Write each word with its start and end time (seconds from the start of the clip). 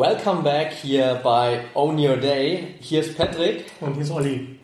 Welcome 0.00 0.42
back 0.42 0.72
hier 0.72 1.20
bei 1.22 1.60
Own 1.74 1.98
Your 1.98 2.16
Day. 2.16 2.76
Hier 2.80 3.00
ist 3.00 3.18
Patrick. 3.18 3.66
Und 3.82 3.92
hier 3.92 4.02
ist 4.02 4.10
Olli. 4.10 4.58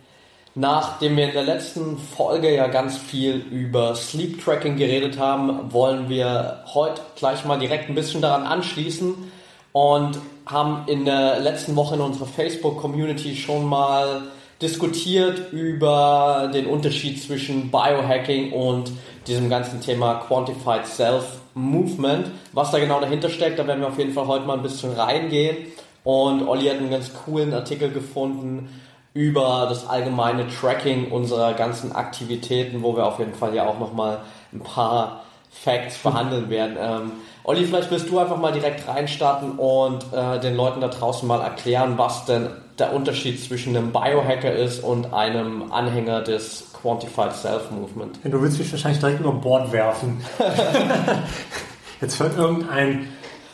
Nachdem 0.55 1.19
wir 1.19 1.27
in 1.27 1.35
der 1.35 1.43
letzten 1.43 1.99
Folge 1.99 2.55
ja 2.55 2.69
ganz 2.69 2.97
viel 2.97 3.35
über 3.51 3.95
Sleep 3.95 4.43
Tracking 4.43 4.79
geredet 4.79 5.19
haben, 5.19 5.71
wollen 5.75 6.09
wir 6.09 6.65
heute 6.73 7.03
gleich 7.17 7.45
mal 7.45 7.59
direkt 7.59 7.91
ein 7.91 7.95
bisschen 7.95 8.23
daran 8.23 8.45
anschließen 8.45 9.31
und 9.73 10.19
haben 10.47 10.85
in 10.89 11.05
der 11.05 11.39
letzten 11.41 11.77
Woche 11.77 11.97
in 11.97 12.01
unserer 12.01 12.29
Facebook 12.29 12.81
Community 12.81 13.37
schon 13.37 13.67
mal 13.67 14.23
diskutiert 14.61 15.53
über 15.53 16.51
den 16.53 16.67
Unterschied 16.67 17.23
zwischen 17.23 17.71
Biohacking 17.71 18.53
und 18.53 18.93
diesem 19.27 19.51
ganzen 19.51 19.81
Thema 19.81 20.15
Quantified 20.27 20.87
Self 20.87 21.25
Movement. 21.55 22.31
Was 22.53 22.71
da 22.71 22.79
genau 22.79 23.01
dahinter 23.01 23.29
steckt, 23.29 23.59
da 23.59 23.67
werden 23.67 23.81
wir 23.81 23.89
auf 23.89 23.99
jeden 23.99 24.13
Fall 24.13 24.27
heute 24.27 24.47
mal 24.47 24.57
ein 24.57 24.63
bisschen 24.63 24.93
reingehen. 24.93 25.57
Und 26.05 26.47
Olli 26.47 26.67
hat 26.67 26.79
einen 26.79 26.91
ganz 26.91 27.11
coolen 27.25 27.53
Artikel 27.53 27.91
gefunden 27.91 28.69
über 29.13 29.67
das 29.69 29.89
allgemeine 29.89 30.47
Tracking 30.49 31.11
unserer 31.11 31.55
ganzen 31.55 31.93
Aktivitäten, 31.93 32.83
wo 32.83 32.95
wir 32.97 33.07
auf 33.07 33.19
jeden 33.19 33.35
Fall 33.35 33.55
ja 33.55 33.67
auch 33.67 33.79
nochmal 33.79 34.21
ein 34.53 34.61
paar 34.61 35.25
Facts 35.51 35.99
behandeln 35.99 36.51
werden. 36.51 36.77
Ähm, 36.79 37.13
Olli, 37.45 37.65
vielleicht 37.65 37.91
willst 37.91 38.11
du 38.11 38.19
einfach 38.19 38.37
mal 38.37 38.53
direkt 38.53 38.87
reinstarten 38.87 39.53
und 39.53 40.05
äh, 40.13 40.39
den 40.39 40.55
Leuten 40.55 40.81
da 40.81 40.89
draußen 40.89 41.27
mal 41.27 41.41
erklären, 41.41 41.97
was 41.97 42.27
denn 42.27 42.51
der 42.79 42.93
Unterschied 42.93 43.43
zwischen 43.43 43.77
einem 43.77 43.93
Biohacker 43.93 44.53
ist 44.53 44.83
und 44.83 45.13
einem 45.13 45.73
Anhänger 45.73 46.23
des 46.23 46.67
Quantified 46.73 47.33
Self 47.33 47.71
Movement. 47.71 48.19
Ja, 48.23 48.31
du 48.31 48.41
willst 48.41 48.59
mich 48.59 48.71
wahrscheinlich 48.71 49.01
direkt 49.01 49.21
über 49.21 49.33
Bord 49.33 49.73
werfen. 49.73 50.21
Jetzt 52.01 52.21
hört 52.21 52.37
irgendein 52.37 53.09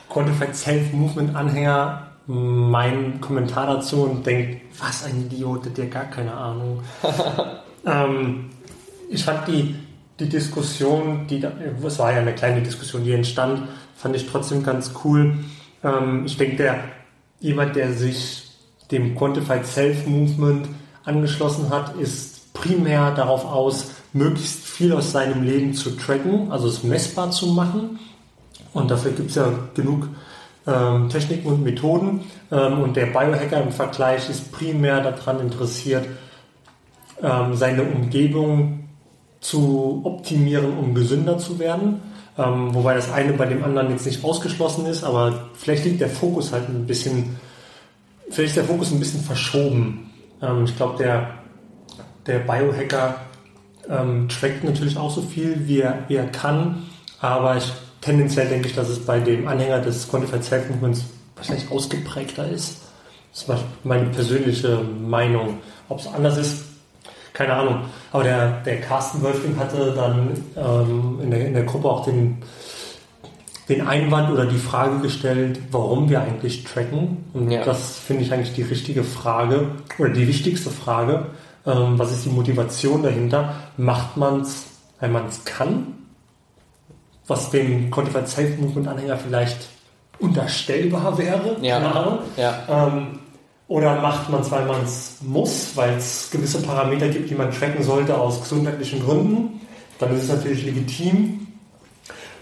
Quantified 0.09 0.57
Self 0.57 0.93
Movement 0.93 1.37
Anhänger 1.37 2.09
meinen 2.27 3.21
Kommentar 3.21 3.67
dazu 3.67 4.03
und 4.03 4.27
denkt, 4.27 4.63
was 4.79 5.05
ein 5.05 5.27
Idiot, 5.27 5.77
der 5.77 5.85
hat 5.85 5.93
gar 5.93 6.05
keine 6.05 6.35
Ahnung. 6.35 6.83
ähm, 7.87 8.51
ich 9.09 9.25
fand 9.25 9.49
die, 9.49 9.75
die 10.21 10.29
Diskussion, 10.29 11.27
die 11.27 11.41
da, 11.41 11.53
es 11.85 11.99
war 11.99 12.13
ja 12.13 12.19
eine 12.19 12.35
kleine 12.35 12.63
Diskussion, 12.63 13.05
die 13.05 13.13
entstand, 13.13 13.63
fand 13.97 14.17
ich 14.17 14.29
trotzdem 14.29 14.63
ganz 14.63 14.93
cool. 15.05 15.39
Ähm, 15.83 16.25
ich 16.25 16.37
denke, 16.37 16.57
der 16.57 16.85
jemand, 17.41 17.75
der 17.75 17.93
sich 17.93 18.52
dem 18.93 19.17
Quantified 19.17 19.67
Self 19.67 20.07
Movement 20.07 20.69
angeschlossen 21.05 21.71
hat, 21.71 21.97
ist 21.97 22.53
primär 22.53 23.13
darauf 23.13 23.45
aus, 23.45 23.93
möglichst 24.13 24.65
viel 24.65 24.93
aus 24.93 25.11
seinem 25.13 25.43
Leben 25.43 25.75
zu 25.75 25.97
tracken, 25.97 26.53
also 26.53 26.69
es 26.69 26.83
messbar 26.83 27.31
zu 27.31 27.47
machen. 27.49 27.99
Und 28.75 28.91
dafür 28.91 29.13
gibt 29.13 29.31
es 29.31 29.37
ja 29.37 29.53
genug 29.75 30.09
ähm, 30.67 31.09
Techniken 31.09 31.49
und 31.49 31.63
Methoden. 31.63 32.21
Ähm, 32.51 32.81
und 32.81 32.97
der 32.97 33.07
Biohacker 33.07 33.63
im 33.63 33.73
Vergleich 33.73 34.29
ist 34.29 34.53
primär 34.53 35.01
daran 35.01 35.41
interessiert, 35.41 36.07
ähm, 37.23 37.55
seine 37.55 37.83
Umgebung 37.83 38.89
zu 39.41 40.03
optimieren, 40.05 40.79
um 40.79 40.95
gesünder 40.95 41.39
zu 41.39 41.59
werden. 41.59 42.01
Ähm, 42.39 42.75
wobei 42.75 42.95
das 42.95 43.13
eine 43.13 43.35
bei 43.35 43.47
dem 43.47 43.63
anderen 43.63 43.91
jetzt 43.91 44.07
nicht 44.07 44.25
ausgeschlossen 44.25 44.87
ist, 44.87 45.05
aber 45.05 45.51
vielleicht 45.55 45.85
liegt 45.85 46.01
der 46.01 46.09
Fokus 46.09 46.53
halt 46.53 46.69
ein 46.69 46.87
bisschen 46.87 47.37
vielleicht 48.33 48.57
ist 48.57 48.57
der 48.57 48.65
Fokus 48.65 48.91
ein 48.91 48.99
bisschen 48.99 49.21
verschoben. 49.21 50.11
Ähm, 50.41 50.65
ich 50.65 50.77
glaube, 50.77 50.99
der, 50.99 51.31
der 52.27 52.41
Biohacker 52.41 53.17
ähm, 53.89 54.29
trackt 54.29 54.65
natürlich 54.65 54.97
auch 54.97 55.11
so 55.11 55.23
viel, 55.23 55.67
wie 55.67 55.81
er, 55.81 56.05
wie 56.09 56.17
er 56.17 56.27
kann, 56.27 56.85
aber 57.21 57.57
ich, 57.57 57.73
tendenziell 58.01 58.49
denke 58.49 58.69
ich, 58.69 58.75
dass 58.75 58.89
es 58.89 59.05
bei 59.05 59.21
dem 59.21 59.47
Anhänger 59.47 59.81
des 59.81 60.09
Quantified 60.09 60.43
Self 60.43 60.69
Movements 60.71 61.05
wahrscheinlich 61.37 61.71
ausgeprägter 61.71 62.49
ist. 62.49 62.79
Das 63.33 63.43
ist 63.43 63.65
meine 63.85 64.07
persönliche 64.07 64.83
Meinung. 64.83 65.59
Ob 65.89 66.01
es 66.01 66.07
anders 66.07 66.37
ist, 66.37 66.65
keine 67.33 67.55
Ahnung. 67.55 67.85
Aber 68.13 68.25
der, 68.25 68.61
der 68.63 68.81
Carsten 68.81 69.23
Wölfling 69.23 69.57
hatte 69.59 69.93
dann 69.95 70.45
ähm, 70.57 71.21
in, 71.23 71.31
der, 71.31 71.47
in 71.47 71.55
der 71.55 71.65
Gruppe 71.65 71.89
auch 71.89 72.05
den 72.05 72.43
den 73.69 73.87
Einwand 73.87 74.31
oder 74.31 74.47
die 74.47 74.59
Frage 74.59 75.01
gestellt, 75.01 75.61
warum 75.71 76.11
wir 76.11 76.21
eigentlich 76.21 76.65
tracken. 76.65 77.25
Und 77.33 77.51
ja. 77.51 77.65
das 77.65 77.99
finde 77.99 78.25
ich 78.25 78.33
eigentlich 78.33 78.55
die 78.55 78.63
richtige 78.63 79.05
Frage 79.05 79.67
oder 79.99 80.11
die 80.11 80.27
wichtigste 80.27 80.71
Frage. 80.71 81.27
Ähm, 81.65 81.99
was 81.99 82.11
ist 82.11 82.25
die 82.25 82.31
Motivation 82.31 83.03
dahinter? 83.03 83.55
Macht 83.77 84.17
man 84.17 84.41
es, 84.41 84.65
weil 84.99 85.11
man 85.11 85.27
es 85.27 85.45
kann? 85.45 85.95
Was 87.29 87.51
dem 87.51 87.91
Quantified 87.91 88.29
Self 88.29 88.59
Movement 88.59 88.89
Anhänger 88.89 89.17
vielleicht 89.17 89.69
unterstellbar 90.19 91.17
wäre? 91.17 91.57
Ja. 91.61 91.79
Keine 91.79 91.95
Ahnung. 91.95 92.19
Ja. 92.37 92.59
Ähm, 92.69 93.19
oder 93.69 94.01
macht 94.03 94.29
man 94.29 94.41
es, 94.41 94.51
weil 94.51 94.67
man 94.67 94.83
es 94.83 95.19
muss, 95.23 95.77
weil 95.77 95.95
es 95.95 96.31
gewisse 96.31 96.61
Parameter 96.63 97.09
gibt, 97.09 97.31
die 97.31 97.35
man 97.35 97.53
tracken 97.53 97.83
sollte 97.83 98.19
aus 98.19 98.43
gesundheitlichen 98.43 99.03
Gründen? 99.03 99.61
Dann 99.99 100.15
ist 100.17 100.25
es 100.25 100.29
natürlich 100.29 100.65
legitim. 100.65 101.47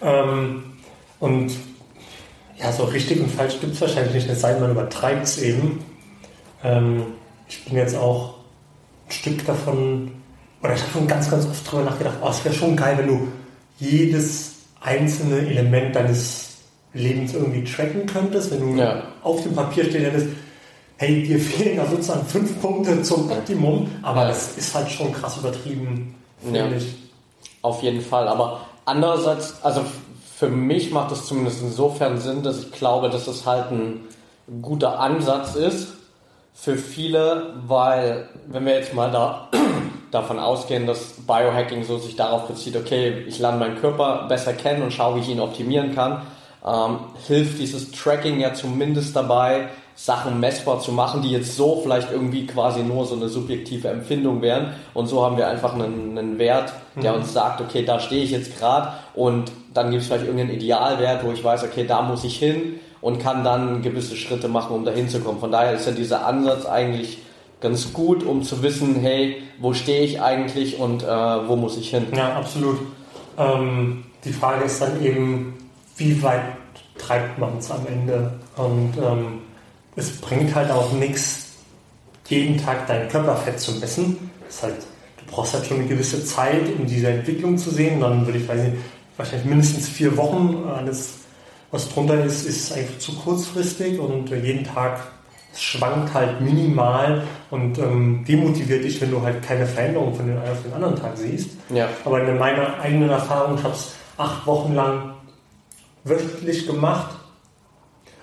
Ähm, 0.02 0.69
und 1.20 1.52
ja, 2.58 2.72
so 2.72 2.84
richtig 2.84 3.20
und 3.20 3.30
falsch 3.30 3.60
gibt 3.60 3.74
es 3.74 3.80
wahrscheinlich 3.80 4.14
nicht, 4.14 4.28
es 4.28 4.40
sei 4.40 4.52
denn, 4.52 4.62
man 4.62 4.72
übertreibt 4.72 5.24
es 5.24 5.38
eben. 5.38 5.84
Ähm, 6.62 7.04
ich 7.48 7.64
bin 7.64 7.76
jetzt 7.76 7.96
auch 7.96 8.34
ein 9.06 9.12
Stück 9.12 9.46
davon, 9.46 10.12
oder 10.62 10.74
ich 10.74 10.82
habe 10.82 10.92
schon 10.92 11.06
ganz, 11.06 11.30
ganz 11.30 11.46
oft 11.46 11.66
darüber 11.66 11.90
nachgedacht, 11.90 12.16
oh, 12.22 12.28
es 12.28 12.44
wäre 12.44 12.54
schon 12.54 12.76
geil, 12.76 12.98
wenn 12.98 13.08
du 13.08 13.28
jedes 13.78 14.56
einzelne 14.80 15.38
Element 15.38 15.96
deines 15.96 16.48
Lebens 16.92 17.34
irgendwie 17.34 17.64
tracken 17.64 18.06
könntest, 18.06 18.50
wenn 18.50 18.60
du 18.60 18.80
ja. 18.80 19.04
auf 19.22 19.42
dem 19.42 19.54
Papier 19.54 19.84
stehen 19.84 20.04
hättest, 20.04 20.28
hey, 20.96 21.22
dir 21.22 21.38
fehlen 21.38 21.78
da 21.78 21.86
sozusagen 21.86 22.26
fünf 22.26 22.60
Punkte 22.60 23.02
zum 23.02 23.30
Optimum, 23.30 23.90
aber 24.02 24.26
das 24.26 24.56
ist 24.58 24.74
halt 24.74 24.90
schon 24.90 25.12
krass 25.12 25.38
übertrieben, 25.38 26.14
finde 26.42 26.58
ja. 26.58 26.70
ich. 26.72 26.94
Auf 27.62 27.82
jeden 27.82 28.00
Fall, 28.02 28.28
aber 28.28 28.66
andererseits, 28.84 29.62
also 29.62 29.82
für 30.40 30.48
mich 30.48 30.90
macht 30.90 31.12
es 31.12 31.26
zumindest 31.26 31.60
insofern 31.60 32.18
Sinn, 32.18 32.42
dass 32.42 32.60
ich 32.60 32.72
glaube, 32.72 33.10
dass 33.10 33.26
es 33.26 33.44
halt 33.44 33.70
ein 33.70 34.08
guter 34.62 34.98
Ansatz 34.98 35.54
ist 35.54 35.88
für 36.54 36.78
viele, 36.78 37.56
weil 37.66 38.26
wenn 38.46 38.64
wir 38.64 38.72
jetzt 38.72 38.94
mal 38.94 39.10
da 39.10 39.50
davon 40.10 40.38
ausgehen, 40.38 40.86
dass 40.86 41.12
Biohacking 41.26 41.84
so 41.84 41.98
sich 41.98 42.16
darauf 42.16 42.48
bezieht, 42.48 42.74
okay, 42.74 43.22
ich 43.28 43.38
lerne 43.38 43.58
meinen 43.58 43.78
Körper 43.82 44.28
besser 44.28 44.54
kennen 44.54 44.82
und 44.82 44.94
schaue, 44.94 45.16
wie 45.16 45.20
ich 45.20 45.28
ihn 45.28 45.40
optimieren 45.40 45.94
kann, 45.94 46.22
ähm, 46.66 47.00
hilft 47.26 47.58
dieses 47.58 47.90
Tracking 47.90 48.40
ja 48.40 48.54
zumindest 48.54 49.14
dabei, 49.14 49.68
Sachen 50.02 50.40
messbar 50.40 50.80
zu 50.80 50.92
machen, 50.92 51.20
die 51.20 51.30
jetzt 51.30 51.56
so 51.56 51.78
vielleicht 51.82 52.10
irgendwie 52.10 52.46
quasi 52.46 52.82
nur 52.82 53.04
so 53.04 53.14
eine 53.14 53.28
subjektive 53.28 53.88
Empfindung 53.88 54.40
wären. 54.40 54.72
Und 54.94 55.08
so 55.08 55.22
haben 55.22 55.36
wir 55.36 55.46
einfach 55.46 55.74
einen, 55.74 56.16
einen 56.16 56.38
Wert, 56.38 56.72
der 56.96 57.12
mhm. 57.12 57.18
uns 57.18 57.34
sagt, 57.34 57.60
okay, 57.60 57.84
da 57.84 58.00
stehe 58.00 58.24
ich 58.24 58.30
jetzt 58.30 58.58
gerade 58.58 58.94
und 59.14 59.52
dann 59.74 59.90
gibt 59.90 60.00
es 60.00 60.08
vielleicht 60.08 60.24
irgendeinen 60.24 60.56
Idealwert, 60.56 61.22
wo 61.22 61.32
ich 61.32 61.44
weiß, 61.44 61.64
okay, 61.64 61.84
da 61.86 62.00
muss 62.00 62.24
ich 62.24 62.38
hin 62.38 62.80
und 63.02 63.20
kann 63.20 63.44
dann 63.44 63.82
gewisse 63.82 64.16
Schritte 64.16 64.48
machen, 64.48 64.74
um 64.74 64.86
da 64.86 64.90
hinzukommen. 64.90 65.38
Von 65.38 65.52
daher 65.52 65.74
ist 65.74 65.86
ja 65.86 65.92
dieser 65.92 66.24
Ansatz 66.24 66.64
eigentlich 66.64 67.18
ganz 67.60 67.92
gut, 67.92 68.24
um 68.24 68.42
zu 68.42 68.62
wissen, 68.62 68.94
hey, 69.00 69.42
wo 69.58 69.74
stehe 69.74 70.00
ich 70.00 70.22
eigentlich 70.22 70.78
und 70.78 71.02
äh, 71.02 71.06
wo 71.06 71.56
muss 71.56 71.76
ich 71.76 71.90
hin? 71.90 72.06
Ja, 72.16 72.36
absolut. 72.36 72.78
Ähm, 73.36 74.04
die 74.24 74.32
Frage 74.32 74.64
ist 74.64 74.80
dann 74.80 75.04
eben, 75.04 75.58
wie 75.98 76.22
weit 76.22 76.40
treibt 76.96 77.38
man 77.38 77.58
es 77.58 77.70
am 77.70 77.86
Ende? 77.86 78.32
Und 78.56 78.94
ähm, 78.96 79.40
es 79.96 80.20
bringt 80.20 80.54
halt 80.54 80.70
auch 80.70 80.92
nichts, 80.92 81.46
jeden 82.28 82.62
Tag 82.62 82.86
dein 82.86 83.08
Körperfett 83.08 83.58
zu 83.58 83.72
messen. 83.72 84.30
Das 84.46 84.62
halt, 84.62 84.76
du 85.18 85.32
brauchst 85.32 85.54
halt 85.54 85.66
schon 85.66 85.78
eine 85.78 85.88
gewisse 85.88 86.24
Zeit, 86.24 86.62
um 86.78 86.86
diese 86.86 87.08
Entwicklung 87.08 87.58
zu 87.58 87.70
sehen. 87.70 88.00
Dann 88.00 88.24
würde 88.26 88.38
ich 88.38 88.48
weiß 88.48 88.62
nicht, 88.62 88.76
wahrscheinlich 89.16 89.46
mindestens 89.46 89.88
vier 89.88 90.16
Wochen. 90.16 90.64
Alles, 90.68 91.14
was 91.70 91.88
drunter 91.88 92.24
ist, 92.24 92.46
ist 92.46 92.72
einfach 92.72 92.98
zu 92.98 93.16
kurzfristig 93.16 93.98
und 93.98 94.30
jeden 94.30 94.64
Tag 94.64 95.00
schwankt 95.56 96.14
halt 96.14 96.40
minimal 96.40 97.24
und 97.50 97.76
ähm, 97.78 98.24
demotiviert 98.26 98.84
dich, 98.84 99.00
wenn 99.00 99.10
du 99.10 99.20
halt 99.20 99.42
keine 99.42 99.66
Veränderung 99.66 100.14
von 100.14 100.26
den 100.26 100.38
einen 100.38 100.52
auf 100.52 100.62
den 100.62 100.72
anderen 100.72 100.96
Tag 100.96 101.16
siehst. 101.16 101.50
Ja. 101.70 101.88
Aber 102.04 102.22
in 102.22 102.38
meiner 102.38 102.78
eigenen 102.78 103.10
Erfahrung, 103.10 103.56
ich 103.58 103.64
habe 103.64 103.74
es 103.74 103.94
acht 104.16 104.46
Wochen 104.46 104.74
lang 104.74 105.14
wöchentlich 106.04 106.68
gemacht 106.68 107.16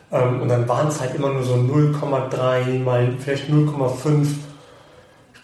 und 0.10 0.48
dann 0.48 0.68
waren 0.68 0.88
es 0.88 1.02
halt 1.02 1.16
immer 1.16 1.30
nur 1.30 1.44
so 1.44 1.56
0,3 1.56 2.80
mal 2.80 3.14
vielleicht 3.20 3.50
0,5 3.50 4.28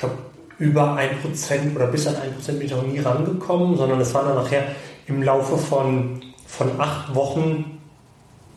glaube, 0.03 0.17
über 0.59 0.97
1% 0.97 1.75
oder 1.75 1.87
bis 1.87 2.07
an 2.07 2.15
1% 2.15 2.51
bin 2.53 2.61
ich 2.61 2.73
auch 2.73 2.83
nie 2.83 2.99
rangekommen, 2.99 3.75
sondern 3.77 3.99
es 3.99 4.13
war 4.13 4.23
dann 4.23 4.35
nachher 4.35 4.63
im 5.07 5.23
Laufe 5.23 5.57
von, 5.57 6.21
von 6.45 6.79
acht 6.79 7.13
Wochen, 7.15 7.79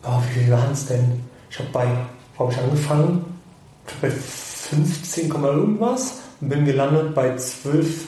oh, 0.03 0.21
wie 0.27 0.39
viel 0.39 0.51
waren 0.51 0.71
es 0.71 0.85
denn? 0.85 1.23
Ich 1.49 1.59
habe 1.59 1.69
bei, 1.71 1.87
wo 2.35 2.45
habe 2.45 2.53
ich 2.53 2.59
angefangen? 2.59 3.25
bei 4.01 4.09
15, 4.09 5.29
irgendwas 5.29 6.19
und 6.41 6.49
bin 6.49 6.65
gelandet 6.65 7.15
bei 7.15 7.37
12, 7.37 8.05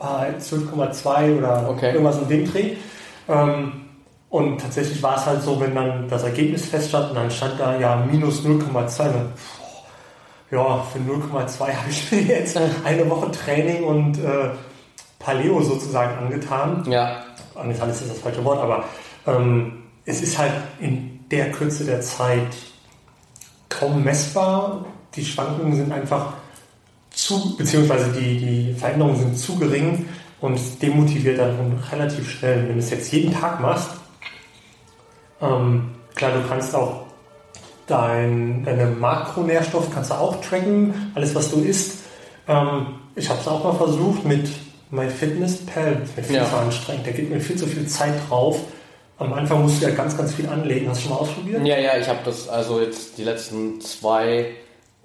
äh, 0.00 0.02
12,2 0.02 1.38
oder 1.38 1.70
okay. 1.70 1.92
irgendwas 1.92 2.18
in 2.18 2.28
dem 2.28 2.50
Dreh. 2.50 2.72
Ähm, 3.28 3.72
und 4.28 4.60
tatsächlich 4.60 5.02
war 5.02 5.16
es 5.16 5.26
halt 5.26 5.42
so, 5.42 5.60
wenn 5.60 5.74
dann 5.74 6.08
das 6.08 6.24
Ergebnis 6.24 6.66
feststand, 6.66 7.16
dann 7.16 7.30
stand 7.30 7.60
da 7.60 7.78
ja 7.78 7.96
minus 7.96 8.44
0,2. 8.44 9.04
Ja, 10.50 10.82
für 10.92 10.98
0,2 10.98 11.60
habe 11.60 11.90
ich 11.90 12.12
mir 12.12 12.22
jetzt 12.22 12.58
eine 12.84 13.08
Woche 13.08 13.30
Training 13.30 13.84
und 13.84 14.18
äh, 14.18 14.50
Paleo 15.18 15.62
sozusagen 15.62 16.18
angetan. 16.18 16.84
Ja. 16.88 17.24
Angetan 17.54 17.90
ist 17.90 18.08
das 18.08 18.18
falsche 18.18 18.44
Wort, 18.44 18.60
aber 18.60 18.84
ähm, 19.26 19.84
es 20.04 20.22
ist 20.22 20.38
halt 20.38 20.52
in 20.80 21.20
der 21.30 21.50
Kürze 21.52 21.84
der 21.84 22.00
Zeit 22.00 22.48
kaum 23.68 24.04
messbar. 24.04 24.84
Die 25.14 25.24
Schwankungen 25.24 25.74
sind 25.74 25.92
einfach 25.92 26.34
zu, 27.10 27.56
beziehungsweise 27.56 28.12
die, 28.12 28.38
die 28.38 28.74
Veränderungen 28.74 29.16
sind 29.16 29.38
zu 29.38 29.58
gering 29.58 30.06
und 30.40 30.60
demotiviert 30.82 31.38
dann 31.38 31.82
relativ 31.90 32.30
schnell. 32.30 32.68
Wenn 32.68 32.74
du 32.74 32.78
es 32.80 32.90
jetzt 32.90 33.10
jeden 33.12 33.32
Tag 33.32 33.60
machst, 33.60 33.88
ähm, 35.40 35.90
klar, 36.14 36.32
du 36.32 36.48
kannst 36.48 36.74
auch 36.74 37.06
dein, 37.86 38.64
deine 38.64 38.86
Makronährstoffe 38.86 39.90
kannst 39.92 40.10
du 40.10 40.14
auch 40.14 40.40
tracken, 40.40 41.12
alles 41.14 41.34
was 41.34 41.50
du 41.50 41.60
isst. 41.60 42.04
Ähm, 42.48 42.86
ich 43.14 43.28
habe 43.28 43.40
es 43.40 43.48
auch 43.48 43.64
mal 43.64 43.74
versucht 43.74 44.24
mit 44.24 44.48
MyFitnessPal, 44.90 45.96
das 45.96 46.10
ist 46.10 46.16
mir 46.16 46.22
viel 46.24 46.36
ja. 46.36 46.48
zu 46.48 46.56
anstrengend, 46.56 47.06
der 47.06 47.12
gibt 47.12 47.30
mir 47.30 47.40
viel 47.40 47.56
zu 47.56 47.66
viel 47.66 47.86
Zeit 47.86 48.14
drauf. 48.28 48.60
Am 49.18 49.32
Anfang 49.32 49.62
musst 49.62 49.80
du 49.80 49.86
ja 49.86 49.94
ganz, 49.94 50.16
ganz 50.16 50.34
viel 50.34 50.46
anlegen. 50.46 50.90
Hast 50.90 50.98
du 50.98 51.08
schon 51.08 51.12
mal 51.12 51.20
ausprobiert? 51.22 51.66
Ja, 51.66 51.78
ja, 51.78 51.96
ich 51.96 52.06
habe 52.06 52.18
das 52.24 52.48
also 52.48 52.80
jetzt 52.80 53.16
die 53.16 53.24
letzten 53.24 53.80
zwei, 53.80 54.50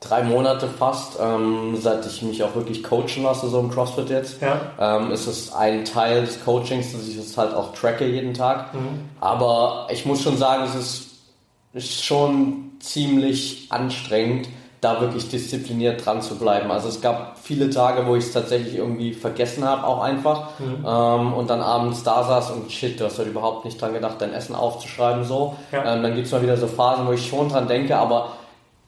drei 0.01 0.24
Monate 0.24 0.68
fast, 0.68 1.18
ähm, 1.21 1.77
seit 1.80 2.06
ich 2.06 2.21
mich 2.24 2.44
auch 2.44 2.56
wirklich 2.56 2.83
coachen 2.83 3.24
lasse, 3.24 3.48
so 3.48 3.59
im 3.59 3.69
CrossFit 3.69 4.09
jetzt, 4.09 4.42
ja. 4.42 4.59
ähm, 4.80 5.12
ist 5.12 5.27
es 5.27 5.53
ein 5.53 5.86
Teil 5.86 6.21
des 6.21 6.44
Coachings, 6.44 6.92
dass 6.92 7.07
ich 7.07 7.18
es 7.18 7.38
halt 7.38 7.53
auch 7.53 7.74
tracke 7.74 8.06
jeden 8.06 8.33
Tag. 8.33 8.74
Mhm. 8.74 9.09
Aber 9.21 9.88
ich 9.92 10.06
muss 10.06 10.21
schon 10.21 10.38
sagen, 10.38 10.63
es 10.63 10.75
ist, 10.75 11.09
ist 11.74 12.03
schon 12.03 12.71
ziemlich 12.80 13.68
anstrengend, 13.69 14.50
da 14.81 15.00
wirklich 15.00 15.30
diszipliniert 15.30 16.03
dran 16.03 16.24
zu 16.24 16.39
bleiben. 16.39 16.71
Also 16.71 16.89
es 16.89 17.01
gab 17.01 17.38
viele 17.38 17.69
Tage, 17.69 18.07
wo 18.07 18.15
ich 18.15 18.25
es 18.25 18.33
tatsächlich 18.33 18.75
irgendwie 18.75 19.13
vergessen 19.13 19.63
habe, 19.63 19.86
auch 19.86 20.01
einfach. 20.01 20.50
Mhm. 20.57 20.83
Ähm, 20.83 21.33
und 21.33 21.48
dann 21.51 21.62
abends 21.62 22.01
da 22.01 22.24
saß 22.24 22.50
und 22.50 22.71
shit, 22.71 23.00
du 23.00 23.06
hast 23.06 23.19
halt 23.19 23.27
überhaupt 23.27 23.65
nicht 23.65 23.80
dran 23.80 23.94
gedacht, 23.94 24.15
dein 24.18 24.33
Essen 24.33 24.56
aufzuschreiben 24.56 25.24
so. 25.24 25.56
Ja. 25.71 25.94
Ähm, 25.94 26.01
dann 26.01 26.15
gibt 26.15 26.25
es 26.25 26.33
mal 26.33 26.42
wieder 26.42 26.57
so 26.57 26.65
Phasen, 26.65 27.06
wo 27.06 27.12
ich 27.12 27.24
schon 27.24 27.50
dran 27.50 27.68
denke, 27.68 27.95
aber 27.95 28.30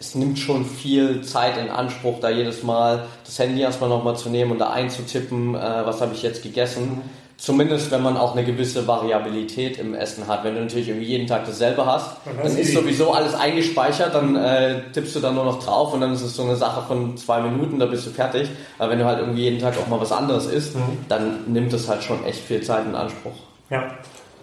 es 0.03 0.15
nimmt 0.15 0.38
schon 0.38 0.65
viel 0.65 1.21
Zeit 1.21 1.57
in 1.57 1.69
Anspruch, 1.69 2.19
da 2.19 2.29
jedes 2.29 2.63
Mal 2.63 3.05
das 3.25 3.39
Handy 3.39 3.61
erstmal 3.61 3.89
nochmal 3.89 4.17
zu 4.17 4.29
nehmen 4.29 4.51
und 4.51 4.59
da 4.59 4.69
einzutippen, 4.71 5.55
äh, 5.55 5.59
was 5.85 6.01
habe 6.01 6.13
ich 6.13 6.23
jetzt 6.23 6.44
gegessen. 6.44 6.83
Mhm 6.83 7.23
Zumindest, 7.44 7.91
wenn 7.91 8.01
man 8.01 8.15
auch 8.15 8.38
eine 8.38 8.45
gewisse 8.45 8.88
Variabilität 8.88 9.77
im 9.77 9.95
Essen 9.95 10.27
hat. 10.27 10.45
Wenn 10.45 10.55
du 10.55 10.61
natürlich 10.61 10.88
irgendwie 10.88 11.07
jeden 11.07 11.27
Tag 11.27 11.45
dasselbe 11.45 11.85
hast, 11.85 12.15
dann 12.41 12.55
ist 12.55 12.71
sowieso 12.71 13.11
alles 13.11 13.33
eingespeichert, 13.33 14.15
dann 14.15 14.38
äh, 14.38 14.83
tippst 14.94 15.13
du 15.13 15.19
dann 15.19 15.35
nur 15.35 15.44
noch 15.44 15.61
drauf 15.61 15.94
und 15.94 16.00
dann 16.00 16.13
ist 16.13 16.21
es 16.21 16.38
so 16.38 16.44
eine 16.44 16.55
Sache 16.55 16.83
von 16.88 17.17
zwei 17.17 17.41
Minuten, 17.41 17.79
da 17.79 17.85
bist 17.88 18.05
du 18.05 18.11
fertig. 18.11 18.50
Aber 18.79 18.91
wenn 18.91 19.00
du 19.00 19.03
halt 19.03 19.19
irgendwie 19.19 19.41
jeden 19.41 19.59
Tag 19.59 19.73
auch 19.77 19.89
mal 19.89 20.00
was 20.00 20.13
anderes 20.13 20.45
isst, 20.45 20.75
mhm. 20.75 21.00
dann 21.09 21.51
nimmt 21.51 21.73
es 21.73 21.89
halt 21.89 22.01
schon 22.01 22.23
echt 22.23 22.39
viel 22.39 22.61
Zeit 22.61 22.85
in 22.85 22.95
Anspruch. 22.95 23.35
Ja, 23.69 23.91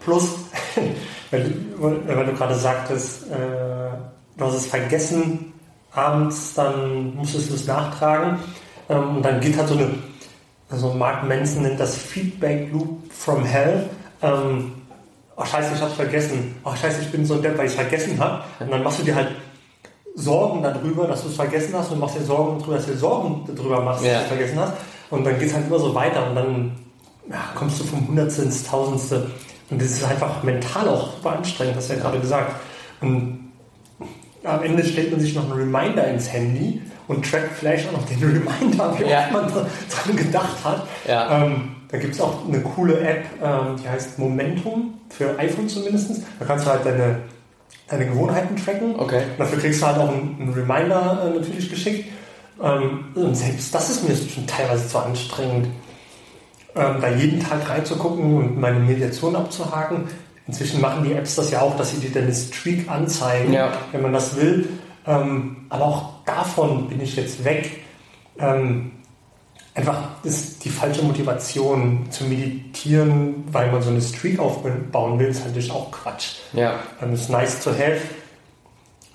plus, 0.00 0.36
weil 1.30 1.44
du, 1.44 2.06
weil 2.06 2.26
du 2.26 2.32
gerade 2.34 2.54
sagtest, 2.54 3.30
äh, 3.30 3.96
du 4.40 4.46
hast 4.46 4.56
es 4.56 4.66
vergessen, 4.66 5.52
abends, 5.92 6.54
dann 6.54 7.14
musstest 7.14 7.50
du 7.50 7.54
es 7.54 7.66
nachtragen 7.66 8.38
ähm, 8.88 9.16
und 9.16 9.22
dann 9.22 9.40
geht 9.40 9.56
halt 9.56 9.68
so 9.68 9.74
eine 9.74 9.90
also 10.70 10.92
Mark 10.92 11.26
Manson 11.26 11.62
nennt 11.62 11.80
das 11.80 11.96
Feedback 11.96 12.72
Loop 12.72 13.12
from 13.12 13.44
Hell. 13.44 13.90
Ähm, 14.22 14.72
oh 15.36 15.44
scheiße, 15.44 15.74
ich 15.74 15.80
hab's 15.80 15.94
vergessen. 15.94 16.54
Oh 16.64 16.74
scheiße, 16.74 17.02
ich 17.02 17.10
bin 17.10 17.26
so 17.26 17.36
depp, 17.36 17.58
weil 17.58 17.66
ich 17.66 17.72
vergessen 17.72 18.18
habe. 18.20 18.44
Und 18.60 18.70
dann 18.70 18.84
machst 18.84 19.00
du 19.00 19.02
dir 19.02 19.16
halt 19.16 19.30
Sorgen 20.14 20.62
darüber, 20.62 21.06
dass 21.08 21.22
du 21.22 21.28
es 21.28 21.34
vergessen 21.34 21.74
hast 21.76 21.90
und 21.90 21.98
machst 21.98 22.16
dir 22.16 22.22
Sorgen 22.22 22.58
darüber, 22.60 22.76
dass 22.76 22.86
du 22.86 22.92
dir 22.92 22.98
Sorgen 22.98 23.44
darüber 23.52 23.80
machst, 23.80 24.04
dass 24.04 24.12
du 24.12 24.20
es 24.20 24.28
vergessen 24.28 24.60
hast. 24.60 24.74
Und 25.10 25.24
dann 25.24 25.38
geht 25.38 25.48
es 25.48 25.54
halt 25.54 25.66
immer 25.66 25.78
so 25.78 25.92
weiter 25.92 26.28
und 26.28 26.36
dann 26.36 26.72
ja, 27.28 27.50
kommst 27.56 27.80
du 27.80 27.84
vom 27.84 28.06
Hundertste 28.06 28.42
ins 28.42 28.62
Tausendste. 28.62 29.28
Und 29.70 29.82
das 29.82 29.90
ist 29.90 30.04
einfach 30.04 30.42
mental 30.44 30.88
auch 30.88 31.14
super 31.14 31.32
anstrengend, 31.32 31.76
hast 31.76 31.90
du 31.90 31.94
ja 31.94 32.00
gerade 32.00 32.20
gesagt. 32.20 32.54
Und 33.00 33.39
am 34.44 34.62
Ende 34.62 34.84
stellt 34.84 35.10
man 35.10 35.20
sich 35.20 35.34
noch 35.34 35.44
einen 35.44 35.52
Reminder 35.52 36.06
ins 36.06 36.32
Handy 36.32 36.80
und 37.08 37.28
trackt 37.28 37.58
vielleicht 37.58 37.88
auch 37.88 37.92
noch 37.92 38.06
den 38.06 38.18
Reminder, 38.22 38.96
wie 38.98 39.10
ja. 39.10 39.24
oft 39.24 39.32
man 39.32 39.48
dran 39.48 40.16
gedacht 40.16 40.64
hat. 40.64 40.86
Ja. 41.06 41.44
Ähm, 41.44 41.76
da 41.88 41.98
gibt 41.98 42.14
es 42.14 42.20
auch 42.20 42.46
eine 42.46 42.60
coole 42.60 43.00
App, 43.00 43.24
ähm, 43.42 43.76
die 43.82 43.88
heißt 43.88 44.18
Momentum, 44.18 44.94
für 45.08 45.36
iPhone 45.38 45.68
zumindest. 45.68 46.22
Da 46.38 46.44
kannst 46.44 46.64
du 46.64 46.70
halt 46.70 46.86
deine, 46.86 47.22
deine 47.88 48.06
Gewohnheiten 48.06 48.56
tracken. 48.56 48.94
Okay. 48.96 49.22
dafür 49.36 49.58
kriegst 49.58 49.82
du 49.82 49.86
halt 49.86 49.98
auch 49.98 50.08
einen, 50.08 50.36
einen 50.40 50.52
Reminder 50.52 51.32
äh, 51.34 51.38
natürlich 51.38 51.68
geschickt. 51.68 52.08
Ähm, 52.62 53.06
und 53.14 53.34
selbst 53.34 53.74
das 53.74 53.90
ist 53.90 54.08
mir 54.08 54.14
schon 54.14 54.46
teilweise 54.46 54.86
zu 54.86 54.98
anstrengend, 54.98 55.68
ähm, 56.76 56.96
da 57.00 57.08
jeden 57.08 57.40
Tag 57.40 57.68
reinzugucken 57.68 58.36
und 58.36 58.60
meine 58.60 58.78
Mediation 58.78 59.34
abzuhaken. 59.34 60.04
Inzwischen 60.46 60.80
machen 60.80 61.04
die 61.04 61.12
Apps 61.12 61.36
das 61.36 61.50
ja 61.50 61.60
auch, 61.60 61.76
dass 61.76 61.92
sie 61.92 61.98
dir 61.98 62.10
deine 62.10 62.34
Streak 62.34 62.90
anzeigen, 62.90 63.52
ja. 63.52 63.72
wenn 63.92 64.02
man 64.02 64.12
das 64.12 64.36
will. 64.36 64.68
Ähm, 65.06 65.66
aber 65.68 65.84
auch 65.84 66.24
davon 66.24 66.88
bin 66.88 67.00
ich 67.00 67.16
jetzt 67.16 67.44
weg. 67.44 67.82
Ähm, 68.38 68.92
einfach 69.74 70.08
ist 70.24 70.64
die 70.64 70.68
falsche 70.68 71.02
Motivation 71.02 72.10
zu 72.10 72.24
meditieren, 72.24 73.44
weil 73.50 73.70
man 73.70 73.82
so 73.82 73.90
eine 73.90 74.00
Streak 74.00 74.38
aufbauen 74.38 75.18
will, 75.18 75.28
ist 75.28 75.44
natürlich 75.44 75.70
auch 75.70 75.90
Quatsch. 75.90 76.36
Ja. 76.52 76.80
Ähm, 77.02 77.12
es 77.12 77.22
ist 77.22 77.30
nice 77.30 77.62
to 77.62 77.70
have, 77.70 78.00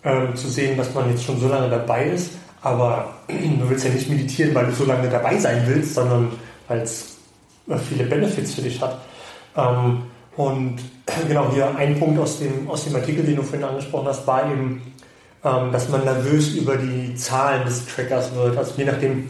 ähm, 0.03 0.35
zu 0.35 0.47
sehen, 0.47 0.77
dass 0.77 0.93
man 0.93 1.09
jetzt 1.09 1.23
schon 1.23 1.39
so 1.39 1.47
lange 1.47 1.69
dabei 1.69 2.05
ist, 2.05 2.31
aber 2.61 3.13
du 3.27 3.69
willst 3.69 3.85
ja 3.85 3.91
nicht 3.91 4.09
meditieren, 4.09 4.55
weil 4.55 4.67
du 4.67 4.71
so 4.71 4.85
lange 4.85 5.09
dabei 5.09 5.37
sein 5.37 5.63
willst, 5.65 5.95
sondern 5.95 6.31
weil 6.67 6.81
es 6.81 7.17
äh, 7.67 7.77
viele 7.77 8.05
Benefits 8.05 8.53
für 8.53 8.61
dich 8.61 8.81
hat. 8.81 8.99
Ähm, 9.55 10.03
und 10.37 10.77
genau 11.27 11.51
hier 11.51 11.75
ein 11.75 11.99
Punkt 11.99 12.19
aus 12.19 12.39
dem, 12.39 12.69
aus 12.69 12.85
dem 12.85 12.95
Artikel, 12.95 13.23
den 13.23 13.35
du 13.35 13.43
vorhin 13.43 13.63
angesprochen 13.63 14.07
hast, 14.07 14.25
war 14.27 14.49
eben, 14.49 14.93
ähm, 15.43 15.71
dass 15.71 15.89
man 15.89 16.03
nervös 16.03 16.55
über 16.55 16.77
die 16.77 17.15
Zahlen 17.15 17.65
des 17.65 17.85
Trackers 17.85 18.33
wird. 18.35 18.57
Also 18.57 18.73
je 18.77 18.85
nachdem, 18.85 19.29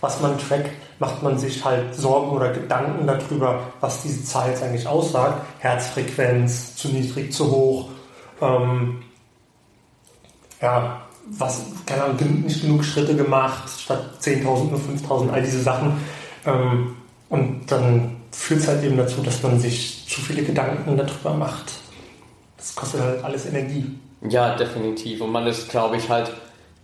was 0.00 0.20
man 0.20 0.38
trackt, 0.38 0.70
macht 0.98 1.22
man 1.22 1.38
sich 1.38 1.64
halt 1.64 1.94
Sorgen 1.94 2.30
oder 2.30 2.52
Gedanken 2.52 3.06
darüber, 3.06 3.60
was 3.80 4.02
diese 4.02 4.24
Zahl 4.24 4.50
jetzt 4.50 4.62
eigentlich 4.62 4.86
aussagt. 4.86 5.42
Herzfrequenz, 5.58 6.76
zu 6.76 6.88
niedrig, 6.88 7.32
zu 7.32 7.50
hoch. 7.50 7.88
Ähm, 8.40 9.02
ja, 10.60 11.02
was, 11.26 11.62
keine 11.86 12.04
Ahnung, 12.04 12.42
nicht 12.44 12.62
genug 12.62 12.84
Schritte 12.84 13.16
gemacht, 13.16 13.68
statt 13.78 14.10
10.000 14.20 14.70
nur 14.70 14.80
5.000, 14.80 15.30
all 15.30 15.42
diese 15.42 15.62
Sachen. 15.62 16.04
Ähm, 16.46 16.96
und 17.28 17.70
dann 17.70 18.16
führt 18.34 18.60
es 18.60 18.68
halt 18.68 18.82
eben 18.82 18.96
dazu, 18.96 19.20
dass 19.22 19.42
man 19.42 19.58
sich 19.58 20.04
zu 20.08 20.20
viele 20.20 20.42
Gedanken 20.42 20.96
darüber 20.96 21.34
macht. 21.34 21.72
Das 22.56 22.74
kostet 22.74 23.00
halt 23.00 23.24
alles 23.24 23.46
Energie. 23.46 23.86
Ja, 24.28 24.56
definitiv. 24.56 25.20
Und 25.20 25.32
man 25.32 25.46
ist, 25.46 25.68
glaube 25.70 25.96
ich, 25.96 26.08
halt 26.08 26.30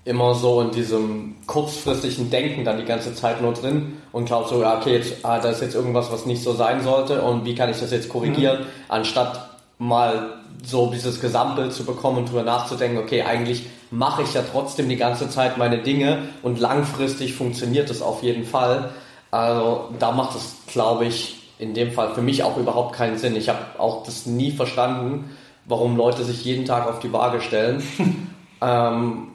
immer 0.05 0.35
so 0.35 0.61
in 0.63 0.71
diesem 0.71 1.37
kurzfristigen 1.47 2.31
Denken 2.31 2.65
dann 2.65 2.79
die 2.79 2.85
ganze 2.85 3.15
Zeit 3.15 3.43
nur 3.43 3.53
drin 3.53 3.99
und 4.13 4.27
glaubt 4.27 4.49
so, 4.49 4.63
ja, 4.63 4.79
okay, 4.79 4.97
jetzt, 4.97 5.25
ah, 5.25 5.39
da 5.39 5.51
ist 5.51 5.61
jetzt 5.61 5.75
irgendwas, 5.75 6.11
was 6.11 6.27
nicht 6.27 6.43
so 6.43 6.55
sein 6.55 6.83
sollte 6.83 7.23
und 7.23 7.45
wie 7.45 7.55
kann 7.55 7.71
ich 7.71 7.79
das 7.79 7.91
jetzt 7.91 8.09
korrigieren, 8.09 8.61
mhm. 8.61 8.67
anstatt 8.89 9.51
mal 9.79 10.35
so 10.65 10.91
dieses 10.91 11.21
Gesamtbild 11.21 11.73
zu 11.73 11.85
bekommen 11.85 12.19
und 12.19 12.29
drüber 12.29 12.43
nachzudenken, 12.43 12.99
okay, 12.99 13.23
eigentlich 13.23 13.67
mache 13.91 14.23
ich 14.23 14.35
ja 14.35 14.43
trotzdem 14.51 14.89
die 14.89 14.97
ganze 14.97 15.29
Zeit 15.29 15.59
meine 15.59 15.79
Dinge 15.79 16.19
und 16.43 16.61
langfristig 16.61 17.35
funktioniert 17.35 17.91
es 17.91 18.03
auf 18.03 18.23
jeden 18.23 18.45
Fall. 18.45 18.91
Also 19.31 19.91
da 19.99 20.13
macht 20.13 20.37
es, 20.37 20.57
glaube 20.67 21.07
ich, 21.07 21.40
in 21.61 21.75
dem 21.75 21.93
Fall 21.93 22.15
für 22.15 22.23
mich 22.23 22.43
auch 22.43 22.57
überhaupt 22.57 22.95
keinen 22.95 23.19
Sinn. 23.19 23.37
Ich 23.37 23.49
habe 23.49 23.59
auch 23.79 24.05
das 24.05 24.27
nie 24.27 24.51
verstanden, 24.51 25.31
warum 25.67 25.97
Leute 25.97 26.25
sich 26.25 26.45
jeden 26.45 26.65
Tag 26.65 26.89
auf 26.89 27.01
die 27.01 27.13
Waage 27.13 27.41
stellen. 27.41 27.83
ähm, 28.63 29.29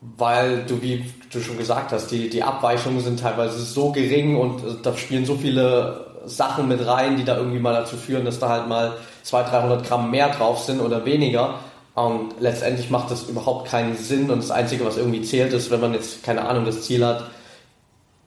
weil 0.00 0.64
du, 0.66 0.82
wie 0.82 1.04
du 1.32 1.40
schon 1.40 1.58
gesagt 1.58 1.92
hast, 1.92 2.10
die, 2.10 2.28
die 2.30 2.42
Abweichungen 2.42 3.00
sind 3.00 3.20
teilweise 3.20 3.60
so 3.60 3.90
gering 3.92 4.36
und 4.36 4.60
äh, 4.60 4.76
da 4.82 4.96
spielen 4.96 5.24
so 5.24 5.36
viele 5.36 6.06
Sachen 6.24 6.68
mit 6.68 6.86
rein, 6.86 7.16
die 7.16 7.24
da 7.24 7.36
irgendwie 7.36 7.58
mal 7.58 7.72
dazu 7.72 7.96
führen, 7.96 8.24
dass 8.24 8.38
da 8.38 8.48
halt 8.48 8.68
mal 8.68 8.96
200, 9.22 9.52
300 9.52 9.86
Gramm 9.86 10.10
mehr 10.10 10.28
drauf 10.28 10.60
sind 10.60 10.80
oder 10.80 11.04
weniger. 11.04 11.54
Und 11.94 12.34
letztendlich 12.40 12.90
macht 12.90 13.10
das 13.10 13.24
überhaupt 13.24 13.68
keinen 13.68 13.96
Sinn 13.96 14.30
und 14.30 14.38
das 14.38 14.52
Einzige, 14.52 14.84
was 14.84 14.96
irgendwie 14.96 15.22
zählt, 15.22 15.52
ist, 15.52 15.70
wenn 15.70 15.80
man 15.80 15.94
jetzt, 15.94 16.22
keine 16.22 16.48
Ahnung, 16.48 16.64
das 16.64 16.82
Ziel 16.82 17.04
hat, 17.04 17.24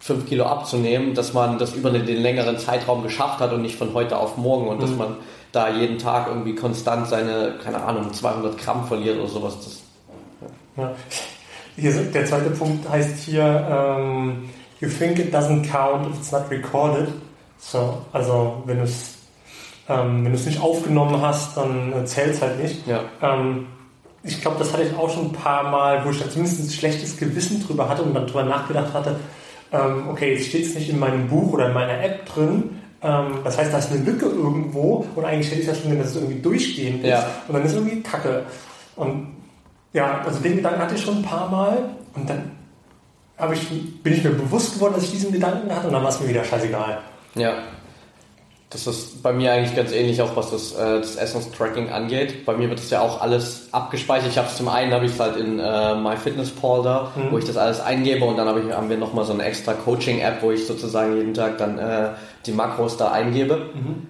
fünf 0.01 0.25
Kilo 0.25 0.45
abzunehmen, 0.45 1.13
dass 1.13 1.33
man 1.33 1.59
das 1.59 1.73
über 1.73 1.91
den, 1.91 2.05
längeren 2.05 2.57
Zeitraum 2.57 3.03
geschafft 3.03 3.39
hat 3.39 3.53
und 3.53 3.61
nicht 3.61 3.77
von 3.77 3.93
heute 3.93 4.17
auf 4.17 4.35
morgen 4.35 4.67
und 4.67 4.77
mhm. 4.77 4.81
dass 4.81 4.91
man 4.91 5.15
da 5.51 5.69
jeden 5.69 5.97
Tag 5.99 6.27
irgendwie 6.27 6.55
konstant 6.55 7.07
seine, 7.07 7.55
keine 7.63 7.83
Ahnung, 7.83 8.11
200 8.11 8.57
Gramm 8.57 8.85
verliert 8.87 9.19
oder 9.19 9.27
sowas. 9.27 9.57
Das, 9.63 9.79
ja. 10.77 10.91
Hier, 11.75 11.91
der 12.03 12.25
zweite 12.25 12.49
Punkt 12.49 12.89
heißt 12.89 13.17
hier, 13.19 13.67
ähm, 13.69 14.49
you 14.79 14.89
think 14.89 15.19
it 15.19 15.33
doesn't 15.33 15.69
count 15.69 16.07
if 16.07 16.17
it's 16.17 16.31
not 16.31 16.49
recorded. 16.49 17.09
So, 17.59 18.01
also 18.11 18.63
wenn 18.65 18.77
du 18.77 18.83
es 18.83 19.21
ähm, 19.87 20.23
wenn 20.23 20.31
du 20.31 20.37
es 20.37 20.45
nicht 20.45 20.61
aufgenommen 20.61 21.21
hast, 21.21 21.57
dann 21.57 22.05
zählt 22.05 22.35
es 22.35 22.41
halt 22.41 22.61
nicht. 22.61 22.87
Ja. 22.87 23.01
Ähm, 23.21 23.67
ich 24.23 24.39
glaube, 24.41 24.57
das 24.59 24.71
hatte 24.71 24.83
ich 24.83 24.95
auch 24.95 25.09
schon 25.09 25.27
ein 25.27 25.33
paar 25.33 25.63
Mal, 25.69 26.05
wo 26.05 26.11
ich 26.11 26.19
da 26.19 26.29
zumindest 26.29 26.59
ein 26.59 26.69
schlechtes 26.69 27.17
Gewissen 27.17 27.65
drüber 27.65 27.89
hatte 27.89 28.03
und 28.03 28.13
dann 28.13 28.27
drüber 28.27 28.43
nachgedacht 28.43 28.93
hatte, 28.93 29.15
ähm, 29.71 30.09
okay, 30.09 30.33
jetzt 30.33 30.47
steht 30.47 30.65
es 30.65 30.75
nicht 30.75 30.89
in 30.89 30.99
meinem 30.99 31.27
Buch 31.27 31.53
oder 31.53 31.67
in 31.67 31.73
meiner 31.73 32.03
App 32.03 32.25
drin, 32.25 32.81
ähm, 33.03 33.39
das 33.43 33.57
heißt, 33.57 33.73
da 33.73 33.79
ist 33.79 33.91
eine 33.91 34.03
Lücke 34.03 34.25
irgendwo 34.25 35.05
und 35.15 35.25
eigentlich 35.25 35.49
hätte 35.49 35.61
ich 35.61 35.67
ja 35.67 35.73
schon, 35.75 35.97
dass 35.97 36.09
es 36.09 36.15
irgendwie 36.15 36.41
durchgehend 36.41 37.03
ist 37.03 37.09
ja. 37.09 37.25
und 37.47 37.55
dann 37.55 37.65
ist 37.65 37.73
irgendwie 37.73 38.01
Kacke. 38.01 38.43
Und 38.95 39.35
ja, 39.93 40.21
also 40.25 40.39
den 40.39 40.57
Gedanken 40.57 40.81
hatte 40.81 40.95
ich 40.95 41.01
schon 41.01 41.17
ein 41.17 41.23
paar 41.23 41.49
Mal 41.49 41.89
und 42.15 42.29
dann 42.29 42.51
ich, 43.53 44.03
bin 44.03 44.13
ich 44.13 44.23
mir 44.23 44.29
bewusst 44.29 44.75
geworden, 44.75 44.93
dass 44.95 45.05
ich 45.05 45.11
diesen 45.11 45.31
Gedanken 45.31 45.73
hatte 45.75 45.87
und 45.87 45.93
dann 45.93 46.03
war 46.03 46.11
es 46.11 46.19
mir 46.19 46.29
wieder 46.29 46.43
scheißegal. 46.43 46.99
Ja. 47.33 47.53
Das 48.71 48.87
ist 48.87 49.21
bei 49.21 49.33
mir 49.33 49.51
eigentlich 49.51 49.75
ganz 49.75 49.91
ähnlich, 49.91 50.21
auch 50.21 50.33
was 50.37 50.51
das, 50.51 50.71
äh, 50.73 50.99
das 50.99 51.17
Essenstracking 51.17 51.89
angeht. 51.89 52.45
Bei 52.45 52.55
mir 52.55 52.69
wird 52.69 52.79
das 52.79 52.89
ja 52.89 53.01
auch 53.01 53.19
alles 53.19 53.67
abgespeichert. 53.73 54.29
Ich 54.29 54.37
habe 54.37 54.47
es 54.47 54.55
zum 54.55 54.69
einen 54.69 54.93
habe 54.93 55.05
ich 55.05 55.11
es 55.11 55.19
halt 55.19 55.35
in 55.35 55.59
äh, 55.59 55.95
MyFitnessPal 55.95 56.81
da, 56.81 57.11
mhm. 57.13 57.31
wo 57.31 57.37
ich 57.37 57.43
das 57.43 57.57
alles 57.57 57.81
eingebe 57.81 58.23
und 58.23 58.37
dann 58.37 58.47
hab 58.47 58.57
ich, 58.57 58.71
haben 58.73 58.89
wir 58.89 58.97
nochmal 58.97 59.25
so 59.25 59.33
eine 59.33 59.43
extra 59.43 59.73
Coaching-App, 59.73 60.41
wo 60.41 60.51
ich 60.51 60.65
sozusagen 60.65 61.17
jeden 61.17 61.33
Tag 61.33 61.57
dann 61.57 61.77
äh, 61.77 62.11
die 62.45 62.53
Makros 62.53 62.95
da 62.95 63.11
eingebe. 63.11 63.71
Mhm. 63.73 64.07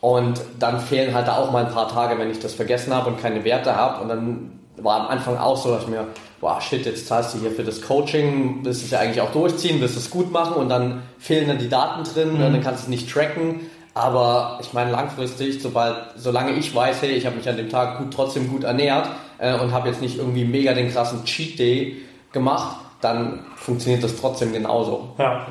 Und 0.00 0.40
dann 0.58 0.80
fehlen 0.80 1.14
halt 1.14 1.28
da 1.28 1.36
auch 1.36 1.50
mal 1.50 1.66
ein 1.66 1.72
paar 1.72 1.88
Tage, 1.88 2.18
wenn 2.18 2.30
ich 2.30 2.38
das 2.38 2.54
vergessen 2.54 2.94
habe 2.94 3.10
und 3.10 3.20
keine 3.20 3.44
Werte 3.44 3.76
habe. 3.76 4.02
Und 4.02 4.08
dann 4.08 4.58
war 4.78 5.00
am 5.02 5.08
Anfang 5.08 5.36
auch 5.36 5.56
so, 5.56 5.70
dass 5.70 5.82
ich 5.82 5.88
mir, 5.88 6.06
wow, 6.40 6.60
shit, 6.60 6.84
jetzt 6.84 7.06
zahlst 7.06 7.34
du 7.34 7.40
hier 7.40 7.50
für 7.50 7.64
das 7.64 7.82
Coaching, 7.82 8.60
willst 8.62 8.84
es 8.84 8.90
ja 8.90 9.00
eigentlich 9.00 9.20
auch 9.20 9.32
durchziehen, 9.32 9.80
willst 9.80 9.96
es 9.96 10.10
gut 10.10 10.30
machen 10.30 10.54
und 10.54 10.68
dann 10.68 11.02
fehlen 11.18 11.48
dann 11.48 11.58
die 11.58 11.68
Daten 11.68 12.04
drin, 12.04 12.34
mhm. 12.34 12.40
dann 12.40 12.60
kannst 12.60 12.82
du 12.82 12.84
es 12.84 12.88
nicht 12.88 13.10
tracken. 13.10 13.60
Aber 13.94 14.58
ich 14.60 14.74
meine, 14.74 14.90
langfristig, 14.90 15.62
sobald, 15.62 15.96
solange 16.16 16.52
ich 16.52 16.74
weiß, 16.74 17.00
hey, 17.00 17.12
ich 17.12 17.24
habe 17.24 17.36
mich 17.36 17.48
an 17.48 17.56
dem 17.56 17.70
Tag 17.70 17.96
gut, 17.96 18.12
trotzdem 18.12 18.50
gut 18.50 18.64
ernährt 18.64 19.08
äh, 19.38 19.58
und 19.58 19.72
habe 19.72 19.88
jetzt 19.88 20.02
nicht 20.02 20.18
irgendwie 20.18 20.44
mega 20.44 20.74
den 20.74 20.92
krassen 20.92 21.24
Cheat 21.24 21.58
Day 21.58 21.96
gemacht, 22.30 22.76
dann 23.00 23.46
funktioniert 23.56 24.04
das 24.04 24.16
trotzdem 24.16 24.52
genauso. 24.52 25.14
Ja, 25.18 25.46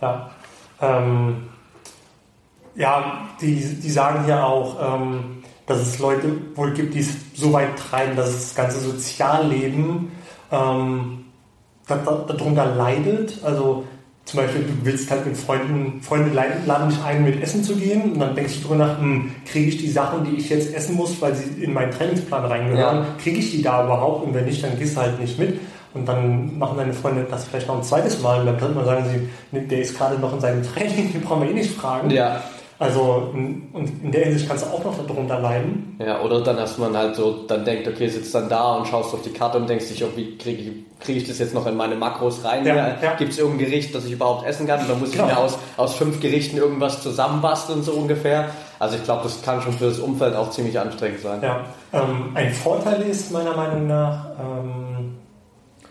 ja. 0.00 0.30
Ähm, 0.80 1.48
ja, 2.76 3.28
die, 3.40 3.56
die 3.56 3.90
sagen 3.90 4.24
hier 4.24 4.44
auch, 4.44 4.76
ähm, 4.80 5.42
dass 5.66 5.80
es 5.80 5.98
Leute 5.98 6.30
wohl 6.54 6.72
gibt, 6.72 6.94
die 6.94 7.00
es 7.00 7.14
so 7.34 7.52
weit 7.52 7.76
treiben, 7.76 8.16
dass 8.16 8.32
das 8.32 8.54
ganze 8.54 8.80
Sozialleben 8.80 10.12
ähm, 10.50 11.24
darunter 11.86 12.74
leidet. 12.76 13.38
Also 13.42 13.84
zum 14.24 14.40
Beispiel, 14.40 14.62
du 14.62 14.84
willst 14.84 15.10
halt 15.10 15.26
mit 15.26 15.36
Freunden, 15.36 16.00
Freunde 16.02 16.30
laden 16.32 16.88
dich 16.88 17.02
ein, 17.02 17.24
mit 17.24 17.42
Essen 17.42 17.64
zu 17.64 17.74
gehen 17.74 18.12
und 18.12 18.20
dann 18.20 18.34
denkst 18.34 18.60
du 18.60 18.68
drüber 18.68 18.86
nach, 18.86 19.00
hm, 19.00 19.32
kriege 19.44 19.68
ich 19.68 19.78
die 19.78 19.90
Sachen, 19.90 20.24
die 20.24 20.36
ich 20.36 20.48
jetzt 20.50 20.72
essen 20.72 20.94
muss, 20.94 21.20
weil 21.20 21.34
sie 21.34 21.64
in 21.64 21.72
meinen 21.72 21.90
Trainingsplan 21.90 22.44
reingehören, 22.44 22.96
ja. 22.98 23.06
kriege 23.20 23.38
ich 23.38 23.50
die 23.50 23.62
da 23.62 23.84
überhaupt 23.84 24.24
und 24.24 24.34
wenn 24.34 24.44
nicht, 24.44 24.62
dann 24.62 24.78
gehst 24.78 24.96
du 24.96 25.00
halt 25.00 25.20
nicht 25.20 25.38
mit. 25.38 25.58
Und 25.92 26.06
dann 26.06 26.56
machen 26.56 26.76
deine 26.78 26.92
Freunde 26.92 27.26
das 27.28 27.46
vielleicht 27.46 27.66
noch 27.66 27.78
ein 27.78 27.82
zweites 27.82 28.22
Mal 28.22 28.40
und 28.40 28.46
beim 28.46 28.58
dritten 28.58 28.74
Mal 28.76 28.84
sagen 28.84 29.04
sie, 29.52 29.66
der 29.66 29.80
ist 29.80 29.98
gerade 29.98 30.16
noch 30.20 30.32
in 30.32 30.40
seinem 30.40 30.62
Training, 30.62 31.12
den 31.12 31.22
brauchen 31.22 31.42
wir 31.42 31.50
eh 31.50 31.54
nicht 31.54 31.74
fragen. 31.74 32.10
Ja. 32.10 32.40
Also 32.80 33.30
und 33.74 34.02
in 34.02 34.10
der 34.10 34.24
Hinsicht 34.24 34.48
kannst 34.48 34.64
du 34.64 34.70
auch 34.70 34.82
noch 34.82 35.06
darunter 35.06 35.38
leiden. 35.38 35.98
Ja, 35.98 36.22
oder 36.22 36.40
dann, 36.40 36.56
dass 36.56 36.78
man 36.78 36.96
halt 36.96 37.14
so 37.14 37.44
dann 37.46 37.62
denkt, 37.62 37.86
okay, 37.86 38.08
sitzt 38.08 38.34
dann 38.34 38.48
da 38.48 38.76
und 38.76 38.88
schaust 38.88 39.12
auf 39.12 39.20
die 39.20 39.34
Karte 39.34 39.58
und 39.58 39.68
denkst 39.68 39.88
dich, 39.88 40.02
oh, 40.02 40.08
wie 40.16 40.38
kriege 40.38 40.62
ich, 40.62 40.70
krieg 40.98 41.18
ich 41.18 41.28
das 41.28 41.38
jetzt 41.40 41.52
noch 41.52 41.66
in 41.66 41.76
meine 41.76 41.94
Makros 41.94 42.42
rein? 42.42 42.64
Ja, 42.64 42.74
ja. 42.74 43.14
Gibt 43.18 43.32
es 43.32 43.38
irgendein 43.38 43.66
Gericht, 43.66 43.94
das 43.94 44.06
ich 44.06 44.12
überhaupt 44.12 44.46
essen 44.46 44.66
kann? 44.66 44.80
Dann 44.88 44.98
muss 44.98 45.10
genau. 45.10 45.26
ich 45.26 45.30
mir 45.30 45.38
aus, 45.38 45.58
aus 45.76 45.94
fünf 45.94 46.20
Gerichten 46.20 46.56
irgendwas 46.56 47.02
zusammenbasteln, 47.02 47.82
so 47.82 47.92
ungefähr. 47.92 48.48
Also 48.78 48.96
ich 48.96 49.04
glaube, 49.04 49.24
das 49.24 49.42
kann 49.42 49.60
schon 49.60 49.74
für 49.74 49.84
das 49.84 49.98
Umfeld 49.98 50.34
auch 50.34 50.48
ziemlich 50.48 50.80
anstrengend 50.80 51.20
sein. 51.20 51.42
Ja, 51.42 51.60
ähm, 51.92 52.30
ein 52.32 52.50
Vorteil 52.50 53.02
ist 53.02 53.30
meiner 53.30 53.54
Meinung 53.54 53.88
nach, 53.88 54.24
ähm, 54.40 55.18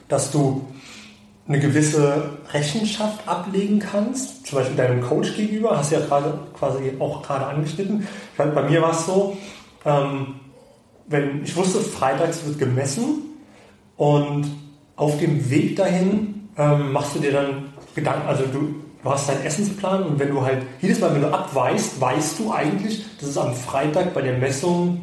dass 0.08 0.32
du 0.32 0.66
eine 1.50 1.60
gewisse 1.60 2.38
Rechenschaft 2.54 3.28
ablegen 3.28 3.80
kannst, 3.80 4.46
zum 4.46 4.60
Beispiel 4.60 4.78
deinem 4.78 5.02
Coach 5.02 5.36
gegenüber, 5.36 5.76
hast 5.76 5.92
du 5.92 5.96
ja 5.96 6.06
gerade 6.06 6.38
quasi 6.54 6.94
auch 7.00 7.24
gerade 7.24 7.48
angeschnitten. 7.48 8.08
Weil 8.38 8.50
bei 8.50 8.70
mir 8.70 8.84
war 8.84 8.92
es 8.92 9.08
so, 9.08 9.36
ähm, 9.84 10.36
wenn 11.08 11.44
ich 11.44 11.56
wusste, 11.56 11.80
freitags 11.80 12.46
wird 12.46 12.60
gemessen 12.60 13.24
und 13.98 14.46
auf 14.96 15.18
dem 15.18 15.50
Weg 15.50 15.76
dahin 15.76 16.50
ähm, 16.56 16.92
machst 16.92 17.16
du 17.16 17.20
dir 17.20 17.32
dann 17.32 17.74
Gedanken, 17.96 18.28
also 18.28 18.44
du, 18.44 18.76
du 19.02 19.10
hast 19.10 19.28
deinen 19.28 19.44
Essensplan 19.44 20.04
und 20.04 20.20
wenn 20.20 20.30
du 20.30 20.42
halt 20.42 20.62
jedes 20.82 21.00
Mal, 21.00 21.16
wenn 21.16 21.22
du 21.22 21.34
abweist, 21.34 22.00
weißt 22.00 22.38
du 22.40 22.52
eigentlich, 22.52 23.04
dass 23.20 23.30
es 23.30 23.38
am 23.40 23.56
Freitag 23.56 24.14
bei 24.14 24.22
der 24.22 24.38
Messung 24.38 25.02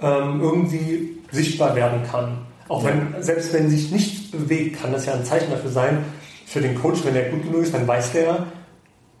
ähm, 0.00 0.40
irgendwie 0.40 1.16
sichtbar 1.32 1.74
werden 1.74 2.02
kann. 2.08 2.38
Auch 2.68 2.84
wenn, 2.84 3.14
selbst 3.20 3.52
wenn 3.52 3.70
sich 3.70 3.90
nichts 3.90 4.30
bewegt, 4.30 4.80
kann 4.80 4.92
das 4.92 5.06
ja 5.06 5.14
ein 5.14 5.24
Zeichen 5.24 5.50
dafür 5.50 5.70
sein, 5.70 6.04
für 6.46 6.60
den 6.60 6.74
Coach, 6.74 7.04
wenn 7.04 7.16
er 7.16 7.30
gut 7.30 7.42
genug 7.42 7.62
ist, 7.62 7.74
dann 7.74 7.86
weiß 7.86 8.12
der, 8.12 8.46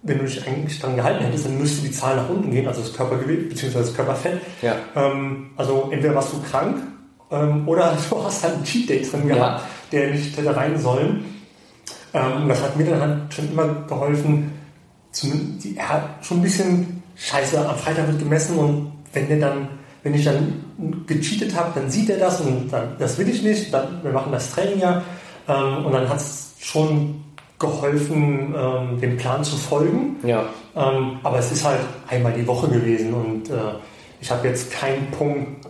wenn 0.02 0.18
du 0.18 0.24
dich 0.24 0.46
eigentlich 0.46 0.80
dran 0.80 0.96
gehalten 0.96 1.24
hättest, 1.24 1.46
dann 1.46 1.58
müsste 1.58 1.86
die 1.86 1.90
Zahl 1.92 2.16
nach 2.16 2.28
unten 2.28 2.50
gehen, 2.50 2.66
also 2.68 2.80
das 2.80 2.94
Körpergewicht 2.94 3.48
bzw. 3.48 3.78
das 3.78 3.94
Körperfett. 3.94 4.40
Ja. 4.62 4.76
Ähm, 4.94 5.50
also 5.56 5.88
entweder 5.90 6.14
warst 6.14 6.32
du 6.32 6.40
krank 6.42 6.76
ähm, 7.30 7.66
oder 7.68 7.96
du 8.10 8.24
hast 8.24 8.44
halt 8.44 8.54
einen 8.54 8.64
Cheat 8.64 8.88
Day 8.88 9.02
drin 9.02 9.26
gehabt, 9.26 9.60
ja. 9.60 9.66
der 9.92 10.10
nicht 10.10 10.36
hätte 10.36 10.54
rein 10.54 10.78
sollen. 10.78 11.24
Ähm, 12.14 12.42
und 12.42 12.48
das 12.48 12.62
hat 12.62 12.76
mir 12.76 12.86
dann 12.86 13.00
halt 13.00 13.34
schon 13.34 13.50
immer 13.50 13.66
geholfen. 13.88 14.52
Zum, 15.10 15.58
die, 15.58 15.76
er 15.76 15.88
hat 15.88 16.24
schon 16.24 16.38
ein 16.38 16.42
bisschen 16.42 17.02
Scheiße, 17.16 17.68
am 17.68 17.76
Freitag 17.76 18.06
wird 18.06 18.20
gemessen 18.20 18.56
und 18.58 18.92
wenn 19.12 19.28
der 19.28 19.38
dann 19.38 19.68
wenn 20.02 20.14
ich 20.14 20.24
dann 20.24 20.64
gecheatet 21.06 21.54
habe, 21.56 21.72
dann 21.74 21.90
sieht 21.90 22.10
er 22.10 22.18
das 22.18 22.40
und 22.40 22.68
dann, 22.70 22.96
das 22.98 23.18
will 23.18 23.28
ich 23.28 23.42
nicht. 23.42 23.72
Dann, 23.72 24.02
wir 24.02 24.12
machen 24.12 24.32
das 24.32 24.50
Training 24.50 24.80
ja. 24.80 25.02
Ähm, 25.48 25.86
und 25.86 25.92
dann 25.92 26.08
hat 26.08 26.18
es 26.18 26.54
schon 26.60 27.22
geholfen, 27.58 28.54
ähm, 28.56 29.00
dem 29.00 29.16
Plan 29.16 29.42
zu 29.42 29.56
folgen. 29.56 30.16
Ja. 30.22 30.44
Ähm, 30.76 31.18
aber 31.22 31.38
es 31.38 31.50
ist 31.50 31.64
halt 31.64 31.80
einmal 32.08 32.32
die 32.32 32.46
Woche 32.46 32.68
gewesen 32.68 33.12
und 33.12 33.50
äh, 33.50 33.54
ich 34.20 34.30
habe 34.30 34.46
jetzt 34.46 34.70
keinen 34.70 35.10
Punkt, 35.10 35.66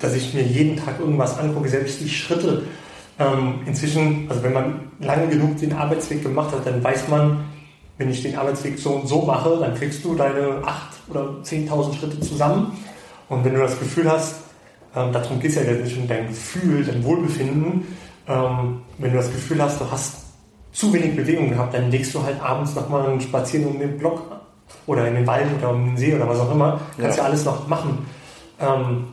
dass 0.00 0.14
ich 0.14 0.34
mir 0.34 0.42
jeden 0.42 0.76
Tag 0.76 1.00
irgendwas 1.00 1.38
angucke, 1.38 1.68
selbst 1.68 2.00
die 2.00 2.08
Schritte. 2.08 2.64
Ähm, 3.18 3.60
inzwischen, 3.66 4.26
also 4.28 4.42
wenn 4.42 4.52
man 4.52 4.80
lange 5.00 5.28
genug 5.28 5.56
den 5.58 5.72
Arbeitsweg 5.72 6.22
gemacht 6.22 6.52
hat, 6.52 6.66
dann 6.66 6.82
weiß 6.82 7.08
man, 7.08 7.44
wenn 7.98 8.10
ich 8.10 8.22
den 8.22 8.36
Arbeitsweg 8.36 8.78
so 8.78 8.90
und 8.90 9.08
so 9.08 9.22
mache, 9.22 9.56
dann 9.58 9.74
kriegst 9.74 10.04
du 10.04 10.14
deine 10.14 10.62
8.000 10.62 11.10
oder 11.10 11.20
10.000 11.42 11.98
Schritte 11.98 12.20
zusammen. 12.20 12.76
Und 13.28 13.44
wenn 13.44 13.54
du 13.54 13.60
das 13.60 13.78
Gefühl 13.78 14.10
hast, 14.10 14.36
ähm, 14.94 15.12
darum 15.12 15.40
geht 15.40 15.50
es 15.50 15.56
ja 15.56 15.62
letztlich 15.62 15.98
um 15.98 16.08
dein 16.08 16.28
Gefühl, 16.28 16.84
dein 16.84 17.04
Wohlbefinden, 17.04 17.86
ähm, 18.28 18.82
wenn 18.98 19.10
du 19.10 19.16
das 19.16 19.30
Gefühl 19.30 19.62
hast, 19.62 19.80
du 19.80 19.90
hast 19.90 20.26
zu 20.72 20.92
wenig 20.92 21.16
Bewegung 21.16 21.50
gehabt, 21.50 21.74
dann 21.74 21.90
legst 21.90 22.14
du 22.14 22.22
halt 22.22 22.40
abends 22.40 22.74
nochmal 22.74 23.08
einen 23.08 23.20
Spaziergang 23.20 23.72
um 23.72 23.78
den 23.78 23.98
Block 23.98 24.22
oder 24.86 25.06
in 25.08 25.14
den 25.14 25.26
Wald 25.26 25.46
oder 25.58 25.70
um 25.70 25.86
den 25.86 25.96
See 25.96 26.14
oder 26.14 26.28
was 26.28 26.40
auch 26.40 26.50
immer. 26.50 26.80
Kannst 26.98 27.18
ja, 27.18 27.24
ja 27.24 27.28
alles 27.28 27.44
noch 27.44 27.66
machen. 27.66 28.06
Ähm, 28.60 29.04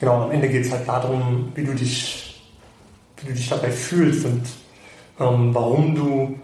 genau, 0.00 0.24
am 0.24 0.30
Ende 0.30 0.48
geht 0.48 0.64
es 0.64 0.72
halt 0.72 0.86
darum, 0.88 1.52
wie 1.54 1.64
du 1.64 1.74
dich, 1.74 2.42
wie 3.18 3.28
du 3.28 3.34
dich 3.34 3.48
dabei 3.48 3.70
fühlst 3.70 4.24
und 4.24 4.42
ähm, 5.20 5.54
warum 5.54 5.94
du, 5.94 6.38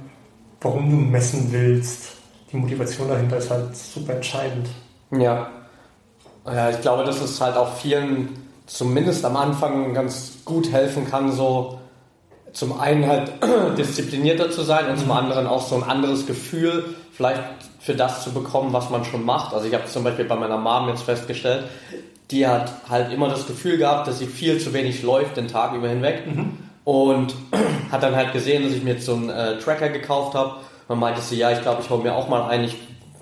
warum 0.60 0.90
du 0.90 0.96
messen 0.96 1.48
willst. 1.50 2.16
Die 2.52 2.56
Motivation 2.56 3.08
dahinter 3.08 3.38
ist 3.38 3.50
halt 3.50 3.76
super 3.76 4.14
entscheidend. 4.14 4.68
Ja, 5.10 5.50
ja, 6.54 6.70
ich 6.70 6.80
glaube, 6.80 7.04
dass 7.04 7.20
es 7.20 7.40
halt 7.40 7.56
auch 7.56 7.74
vielen 7.74 8.48
zumindest 8.66 9.24
am 9.24 9.36
Anfang 9.36 9.94
ganz 9.94 10.38
gut 10.44 10.70
helfen 10.70 11.08
kann, 11.08 11.32
so 11.32 11.78
zum 12.52 12.78
einen 12.78 13.06
halt 13.06 13.32
disziplinierter 13.78 14.50
zu 14.50 14.62
sein 14.62 14.88
und 14.90 14.98
zum 14.98 15.06
mhm. 15.06 15.12
anderen 15.12 15.46
auch 15.46 15.66
so 15.66 15.76
ein 15.76 15.82
anderes 15.82 16.26
Gefühl 16.26 16.94
vielleicht 17.12 17.42
für 17.80 17.94
das 17.94 18.22
zu 18.22 18.32
bekommen, 18.32 18.72
was 18.72 18.90
man 18.90 19.04
schon 19.04 19.24
macht. 19.24 19.54
Also 19.54 19.66
ich 19.66 19.74
habe 19.74 19.86
zum 19.86 20.04
Beispiel 20.04 20.24
bei 20.24 20.36
meiner 20.36 20.58
Mom 20.58 20.88
jetzt 20.88 21.02
festgestellt, 21.02 21.64
die 22.30 22.46
hat 22.46 22.70
halt 22.88 23.12
immer 23.12 23.28
das 23.28 23.46
Gefühl 23.46 23.78
gehabt, 23.78 24.06
dass 24.06 24.18
sie 24.18 24.26
viel 24.26 24.58
zu 24.60 24.74
wenig 24.74 25.02
läuft 25.02 25.36
den 25.36 25.48
Tag 25.48 25.74
über 25.74 25.88
hinweg 25.88 26.26
mhm. 26.26 26.58
und 26.84 27.34
hat 27.90 28.02
dann 28.02 28.14
halt 28.14 28.32
gesehen, 28.32 28.64
dass 28.64 28.72
ich 28.72 28.82
mir 28.82 28.94
jetzt 28.94 29.06
so 29.06 29.14
einen 29.14 29.30
äh, 29.30 29.58
Tracker 29.58 29.88
gekauft 29.88 30.34
habe. 30.34 30.56
Man 30.88 30.98
meinte 30.98 31.20
sie, 31.20 31.36
ja, 31.36 31.50
ich 31.52 31.62
glaube, 31.62 31.82
ich 31.82 31.90
hole 31.90 32.02
mir 32.02 32.14
auch 32.14 32.28
mal 32.28 32.48
einen. 32.48 32.64
Ich 32.64 32.76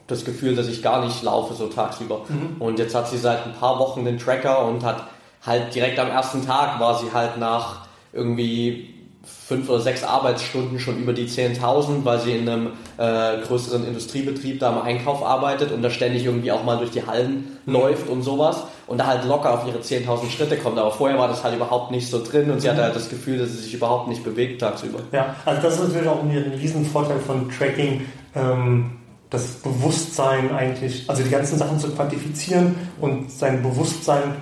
das 0.06 0.24
Gefühl, 0.24 0.54
dass 0.54 0.68
ich 0.68 0.82
gar 0.82 1.04
nicht 1.04 1.22
laufe 1.22 1.54
so 1.54 1.66
tagsüber. 1.66 2.22
Mhm. 2.28 2.60
Und 2.60 2.78
jetzt 2.78 2.94
hat 2.94 3.08
sie 3.08 3.18
seit 3.18 3.44
ein 3.44 3.54
paar 3.54 3.78
Wochen 3.78 4.04
den 4.04 4.18
Tracker 4.18 4.64
und 4.66 4.84
hat 4.84 5.04
halt 5.44 5.74
direkt 5.74 5.98
am 5.98 6.08
ersten 6.08 6.44
Tag 6.44 6.80
war 6.80 6.98
sie 6.98 7.12
halt 7.12 7.38
nach 7.38 7.86
irgendwie 8.12 8.94
fünf 9.24 9.68
oder 9.68 9.80
sechs 9.80 10.04
Arbeitsstunden 10.04 10.78
schon 10.78 10.98
über 10.98 11.12
die 11.12 11.28
10.000, 11.28 12.04
weil 12.04 12.20
sie 12.20 12.36
in 12.36 12.48
einem 12.48 12.68
äh, 12.96 13.40
größeren 13.46 13.86
Industriebetrieb 13.86 14.60
da 14.60 14.70
im 14.70 14.82
Einkauf 14.82 15.24
arbeitet 15.24 15.72
und 15.72 15.82
da 15.82 15.90
ständig 15.90 16.24
irgendwie 16.24 16.52
auch 16.52 16.64
mal 16.64 16.78
durch 16.78 16.90
die 16.90 17.06
Hallen 17.06 17.58
mhm. 17.64 17.72
läuft 17.72 18.08
und 18.08 18.22
sowas 18.22 18.64
und 18.86 18.98
da 18.98 19.06
halt 19.06 19.24
locker 19.24 19.54
auf 19.54 19.66
ihre 19.66 19.78
10.000 19.78 20.30
Schritte 20.30 20.56
kommt. 20.56 20.78
Aber 20.78 20.90
vorher 20.92 21.18
war 21.18 21.28
das 21.28 21.42
halt 21.42 21.56
überhaupt 21.56 21.90
nicht 21.90 22.08
so 22.08 22.22
drin 22.22 22.50
und 22.50 22.60
sie 22.60 22.68
mhm. 22.68 22.72
hatte 22.72 22.82
halt 22.84 22.96
das 22.96 23.08
Gefühl, 23.08 23.38
dass 23.38 23.50
sie 23.50 23.58
sich 23.58 23.74
überhaupt 23.74 24.08
nicht 24.08 24.24
bewegt 24.24 24.60
tagsüber. 24.60 25.00
Ja, 25.12 25.34
also 25.44 25.62
das 25.62 25.74
ist 25.74 25.88
natürlich 25.88 26.08
auch 26.08 26.22
ein 26.22 26.30
Riesenvorteil 26.30 27.18
von 27.18 27.50
Tracking. 27.50 28.04
Ähm 28.34 28.92
das 29.30 29.44
Bewusstsein 29.56 30.54
eigentlich, 30.54 31.08
also 31.08 31.22
die 31.22 31.30
ganzen 31.30 31.58
Sachen 31.58 31.78
zu 31.78 31.90
quantifizieren 31.90 32.76
und 33.00 33.30
sein 33.30 33.62
Bewusstsein 33.62 34.36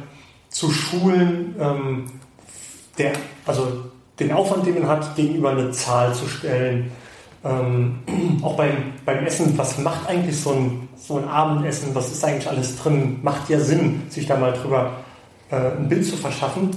zu 0.49 0.71
schulen, 0.71 1.57
ähm, 1.59 2.07
der, 2.99 3.13
also 3.47 3.85
den 4.21 4.33
Aufwand, 4.33 4.67
den 4.67 4.75
man 4.75 4.89
hat, 4.89 5.17
gegenüber 5.17 5.51
eine 5.51 5.71
Zahl 5.73 6.15
zu 6.15 6.29
stellen. 6.29 6.93
Ähm, 7.45 7.99
auch 8.43 8.57
beim, 8.57 8.93
beim 9.05 9.25
Essen, 9.27 9.57
was 9.59 9.79
macht 9.79 10.09
eigentlich 10.09 10.41
so 10.41 10.53
ein, 10.53 10.89
so 10.97 11.19
ein 11.19 11.29
Abendessen, 11.29 11.95
was 11.95 12.13
ist 12.13 12.25
eigentlich 12.25 12.49
alles 12.49 12.77
drin? 12.77 13.19
Macht 13.23 13.49
ja 13.51 13.61
Sinn, 13.61 14.03
sich 14.09 14.27
da 14.27 14.37
mal 14.37 14.53
drüber 14.53 14.93
äh, 15.51 15.57
ein 15.57 15.89
Bild 15.89 16.07
zu 16.07 16.17
verschaffen. 16.17 16.71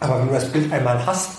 Aber 0.00 0.20
wenn 0.20 0.28
du 0.28 0.34
das 0.34 0.52
Bild 0.52 0.72
einmal 0.72 1.04
hast, 1.04 1.38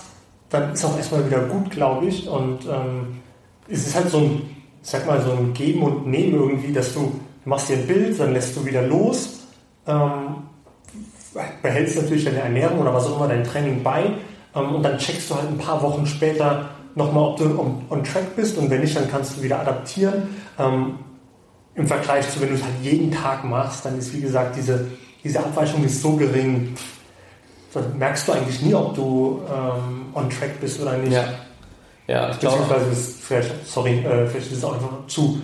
dann 0.50 0.72
ist 0.72 0.84
auch 0.84 0.96
erstmal 0.96 1.26
wieder 1.26 1.40
gut, 1.40 1.70
glaube 1.70 2.06
ich. 2.06 2.28
Und 2.28 2.66
ähm, 2.66 3.20
es 3.68 3.86
ist 3.86 3.94
halt 3.94 4.10
so 4.10 4.18
ein, 4.18 4.56
sag 4.82 5.06
mal, 5.06 5.20
so 5.22 5.32
ein 5.32 5.52
Geben 5.52 5.82
und 5.82 6.06
Nehmen 6.06 6.34
irgendwie, 6.34 6.72
dass 6.72 6.94
du, 6.94 7.00
du 7.44 7.48
machst 7.48 7.68
dir 7.68 7.76
ein 7.76 7.86
Bild, 7.86 8.18
dann 8.18 8.32
lässt 8.32 8.56
du 8.56 8.64
wieder 8.64 8.82
los, 8.82 9.40
ähm, 9.86 10.44
behältst 11.62 11.96
natürlich 11.96 12.24
deine 12.24 12.40
Ernährung 12.40 12.80
oder 12.80 12.94
was 12.94 13.06
auch 13.06 13.16
immer, 13.16 13.28
dein 13.28 13.44
Training 13.44 13.82
bei 13.82 14.12
ähm, 14.54 14.74
und 14.74 14.82
dann 14.82 14.98
checkst 14.98 15.30
du 15.30 15.34
halt 15.36 15.48
ein 15.48 15.58
paar 15.58 15.82
Wochen 15.82 16.06
später 16.06 16.70
nochmal, 16.94 17.24
ob 17.24 17.36
du 17.36 17.44
on, 17.58 17.82
on, 17.88 18.02
track 18.04 18.34
bist 18.36 18.58
und 18.58 18.70
wenn 18.70 18.80
nicht, 18.80 18.96
dann 18.96 19.10
kannst 19.10 19.36
du 19.36 19.42
wieder 19.42 19.60
adaptieren. 19.60 20.34
Ähm, 20.58 20.98
Im 21.74 21.86
Vergleich 21.86 22.28
zu, 22.30 22.40
wenn 22.40 22.48
du 22.48 22.54
es 22.54 22.62
halt 22.62 22.74
jeden 22.82 23.12
Tag 23.12 23.44
machst, 23.44 23.84
dann 23.84 23.98
ist 23.98 24.12
wie 24.12 24.20
gesagt 24.20 24.56
diese, 24.56 24.88
diese 25.22 25.38
Abweichung 25.38 25.84
ist 25.84 26.02
so 26.02 26.16
gering, 26.16 26.74
dann 27.72 27.96
merkst 27.98 28.26
du 28.26 28.32
eigentlich 28.32 28.60
nie, 28.62 28.74
ob 28.74 28.94
du 28.94 29.42
ähm, 29.48 30.06
on 30.14 30.28
track 30.28 30.60
bist 30.60 30.80
oder 30.80 30.96
nicht. 30.96 31.12
Ja, 31.12 31.28
ja 32.10 32.30
ich 32.30 32.38
glaube. 32.38 32.62
Ist 32.90 33.22
vielleicht, 33.22 33.66
sorry, 33.66 33.98
äh, 33.98 34.26
vielleicht 34.26 34.50
ist 34.50 34.58
es 34.58 34.64
auch 34.64 34.74
einfach 34.74 35.06
zu, 35.06 35.40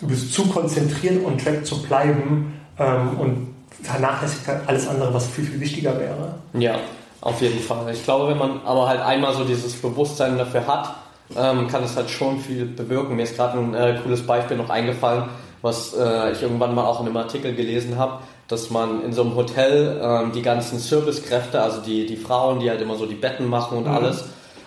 du 0.00 0.06
bist 0.06 0.32
zu 0.32 0.46
konzentriert, 0.46 1.24
on 1.24 1.38
track 1.38 1.66
zu 1.66 1.82
bleiben 1.82 2.60
ähm, 2.78 3.18
und 3.18 3.54
vernachlässigt 3.82 4.46
halt 4.46 4.60
alles 4.66 4.88
andere, 4.88 5.12
was 5.12 5.26
viel, 5.28 5.44
viel 5.44 5.60
wichtiger 5.60 5.98
wäre. 5.98 6.34
Ja, 6.54 6.76
auf 7.20 7.40
jeden 7.40 7.60
Fall. 7.60 7.92
Ich 7.92 8.04
glaube, 8.04 8.28
wenn 8.28 8.38
man 8.38 8.60
aber 8.64 8.88
halt 8.88 9.00
einmal 9.00 9.34
so 9.34 9.44
dieses 9.44 9.74
Bewusstsein 9.74 10.38
dafür 10.38 10.66
hat, 10.66 10.94
ähm, 11.36 11.68
kann 11.68 11.82
es 11.82 11.96
halt 11.96 12.10
schon 12.10 12.38
viel 12.40 12.66
bewirken. 12.66 13.16
Mir 13.16 13.22
ist 13.22 13.36
gerade 13.36 13.58
ein 13.58 13.74
äh, 13.74 13.98
cooles 14.02 14.26
Beispiel 14.26 14.56
noch 14.56 14.70
eingefallen, 14.70 15.24
was 15.62 15.94
äh, 15.94 16.32
ich 16.32 16.42
irgendwann 16.42 16.74
mal 16.74 16.84
auch 16.84 17.00
in 17.00 17.06
einem 17.06 17.16
Artikel 17.16 17.54
gelesen 17.54 17.98
habe, 17.98 18.20
dass 18.48 18.70
man 18.70 19.02
in 19.02 19.12
so 19.12 19.22
einem 19.22 19.34
Hotel 19.34 20.00
ähm, 20.02 20.32
die 20.32 20.42
ganzen 20.42 20.78
Servicekräfte, 20.78 21.60
also 21.60 21.80
die, 21.80 22.06
die 22.06 22.16
Frauen, 22.16 22.60
die 22.60 22.68
halt 22.68 22.80
immer 22.80 22.96
so 22.96 23.06
die 23.06 23.14
Betten 23.14 23.48
machen 23.48 23.78
und 23.78 23.84
mhm. 23.84 23.94
alles, 23.94 24.24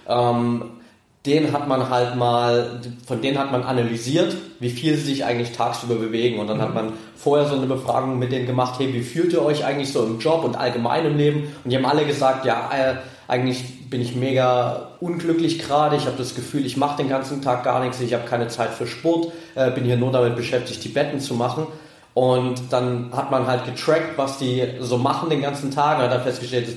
ähm, 0.08 0.72
den 1.28 1.52
hat 1.52 1.68
man 1.68 1.90
halt 1.90 2.16
mal, 2.16 2.82
von 3.06 3.22
denen 3.22 3.38
hat 3.38 3.52
man 3.52 3.64
analysiert, 3.64 4.36
wie 4.60 4.70
viel 4.70 4.96
sie 4.96 5.04
sich 5.04 5.26
eigentlich 5.26 5.52
tagsüber 5.52 5.96
bewegen. 5.96 6.40
Und 6.40 6.48
dann 6.48 6.62
hat 6.62 6.74
man 6.74 6.94
vorher 7.16 7.48
so 7.48 7.56
eine 7.56 7.68
Befragung 7.68 8.18
mit 8.18 8.32
denen 8.32 8.48
gemacht, 8.48 8.80
hey, 8.80 8.94
wie 8.94 9.02
fühlt 9.02 9.34
ihr 9.34 9.44
euch 9.44 9.66
eigentlich 9.66 9.92
so 9.92 10.06
im 10.06 10.20
Job 10.20 10.46
und 10.46 10.56
allgemein 10.56 11.06
im 11.06 11.18
Leben? 11.18 11.54
Und 11.64 11.70
die 11.70 11.76
haben 11.76 11.86
alle 11.86 12.06
gesagt, 12.06 12.46
ja, 12.46 12.70
äh, 12.74 12.96
eigentlich 13.28 13.90
bin 13.90 14.02
ich 14.02 14.16
mega 14.16 14.92
unglücklich 15.02 15.60
gerade. 15.60 15.98
Ich 15.98 16.06
habe 16.06 16.18
das 16.18 16.34
Gefühl, 16.34 16.66
ich 16.66 16.78
mache 16.78 16.98
den 16.98 17.10
ganzen 17.10 17.42
Tag 17.42 17.64
gar 17.66 17.84
nichts. 17.84 18.00
Ich 18.00 18.14
habe 18.14 18.26
keine 18.26 18.48
Zeit 18.48 18.70
für 18.70 18.88
Sport, 18.88 19.34
äh, 19.56 19.70
bin 19.72 19.84
hier 19.84 19.98
nur 19.98 20.13
damit 20.13 20.38
beschäftigt, 20.38 20.84
die 20.86 20.90
Betten 20.90 21.20
zu 21.20 21.34
machen. 21.34 21.68
Und 22.13 22.72
dann 22.72 23.12
hat 23.12 23.32
man 23.32 23.46
halt 23.46 23.66
getrackt, 23.66 24.18
was 24.18 24.40
die 24.40 24.63
so 24.80 24.98
machen 24.98 25.30
den 25.30 25.42
ganzen 25.42 25.72
Tag 25.72 25.98
und 25.98 26.06
hat 26.06 26.12
dann 26.12 26.24
festgestellt, 26.24 26.70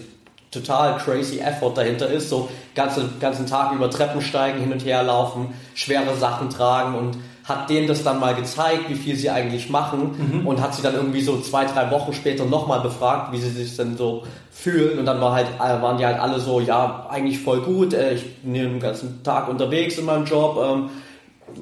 total 0.51 0.99
crazy 0.99 1.39
Effort 1.39 1.75
dahinter 1.75 2.09
ist. 2.09 2.29
So 2.29 2.49
ganzen, 2.75 3.19
ganzen 3.21 3.47
Tag 3.47 3.73
über 3.73 3.91
Treppen 3.91 4.21
steigen, 4.21 4.61
hin 4.61 4.73
und 4.73 4.85
her 4.85 5.03
laufen, 5.03 5.55
schwere 5.75 6.17
Sachen 6.17 6.51
tragen 6.51 6.95
und 6.95 7.17
hat 7.45 7.69
denen 7.69 7.89
das 7.89 8.05
dann 8.05 8.21
mal 8.21 8.35
gezeigt, 8.35 8.89
wie 8.89 8.95
viel 8.95 9.17
sie 9.17 9.29
eigentlich 9.29 9.71
machen 9.71 10.41
mhm. 10.41 10.47
und 10.47 10.61
hat 10.61 10.75
sie 10.75 10.83
dann 10.83 10.95
irgendwie 10.95 11.21
so 11.21 11.41
zwei, 11.41 11.65
drei 11.65 11.91
Wochen 11.91 12.13
später 12.13 12.45
nochmal 12.45 12.81
befragt, 12.81 13.33
wie 13.33 13.39
sie 13.39 13.51
sich 13.51 13.77
denn 13.77 13.97
so 13.97 14.23
fühlen 14.53 14.99
und 14.99 15.07
dann 15.07 15.21
war 15.21 15.33
halt, 15.33 15.49
äh, 15.57 15.83
waren 15.83 15.99
die 15.99 16.07
halt 16.07 16.21
alle 16.21 16.39
so, 16.39 16.61
ja, 16.61 17.07
eigentlich 17.11 17.41
voll 17.41 17.63
gut, 17.63 17.93
äh, 17.93 18.15
ich 18.15 18.37
bin 18.43 18.55
den 18.55 18.81
ganzen 18.81 19.23
Tag 19.25 19.49
unterwegs 19.49 19.99
in 19.99 20.05
meinem 20.05 20.27
Job, 20.27 20.61
ähm, 20.63 20.91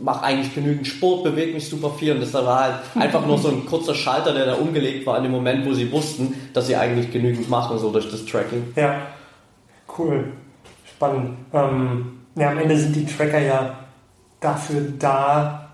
mache 0.03 0.25
eigentlich 0.25 0.55
genügend 0.55 0.87
Sport, 0.87 1.25
bewege 1.25 1.53
mich 1.53 1.69
super 1.69 1.91
viel 1.91 2.13
und 2.13 2.21
das 2.21 2.33
war 2.35 2.61
halt 2.61 2.75
einfach 2.95 3.27
nur 3.27 3.39
so 3.39 3.49
ein 3.49 3.67
kurzer 3.67 3.95
Schalter, 3.95 4.33
der 4.33 4.47
da 4.47 4.55
umgelegt 4.55 5.07
war 5.07 5.17
in 5.17 5.25
dem 5.25 5.33
Moment, 5.33 5.67
wo 5.67 5.73
sie 5.73 5.91
wussten, 5.91 6.35
dass 6.53 6.67
sie 6.67 6.77
eigentlich 6.77 7.11
genügend 7.13 7.49
machen, 7.49 7.79
so 7.79 7.91
durch 7.91 8.11
das 8.11 8.25
Tracking. 8.25 8.73
Ja, 8.77 9.03
cool, 9.99 10.33
spannend. 10.85 11.37
Ähm, 11.53 12.19
ja, 12.37 12.51
am 12.51 12.59
Ende 12.59 12.77
sind 12.77 12.95
die 12.95 13.07
Tracker 13.07 13.41
ja 13.41 13.79
dafür 14.41 14.83
da, 14.99 15.71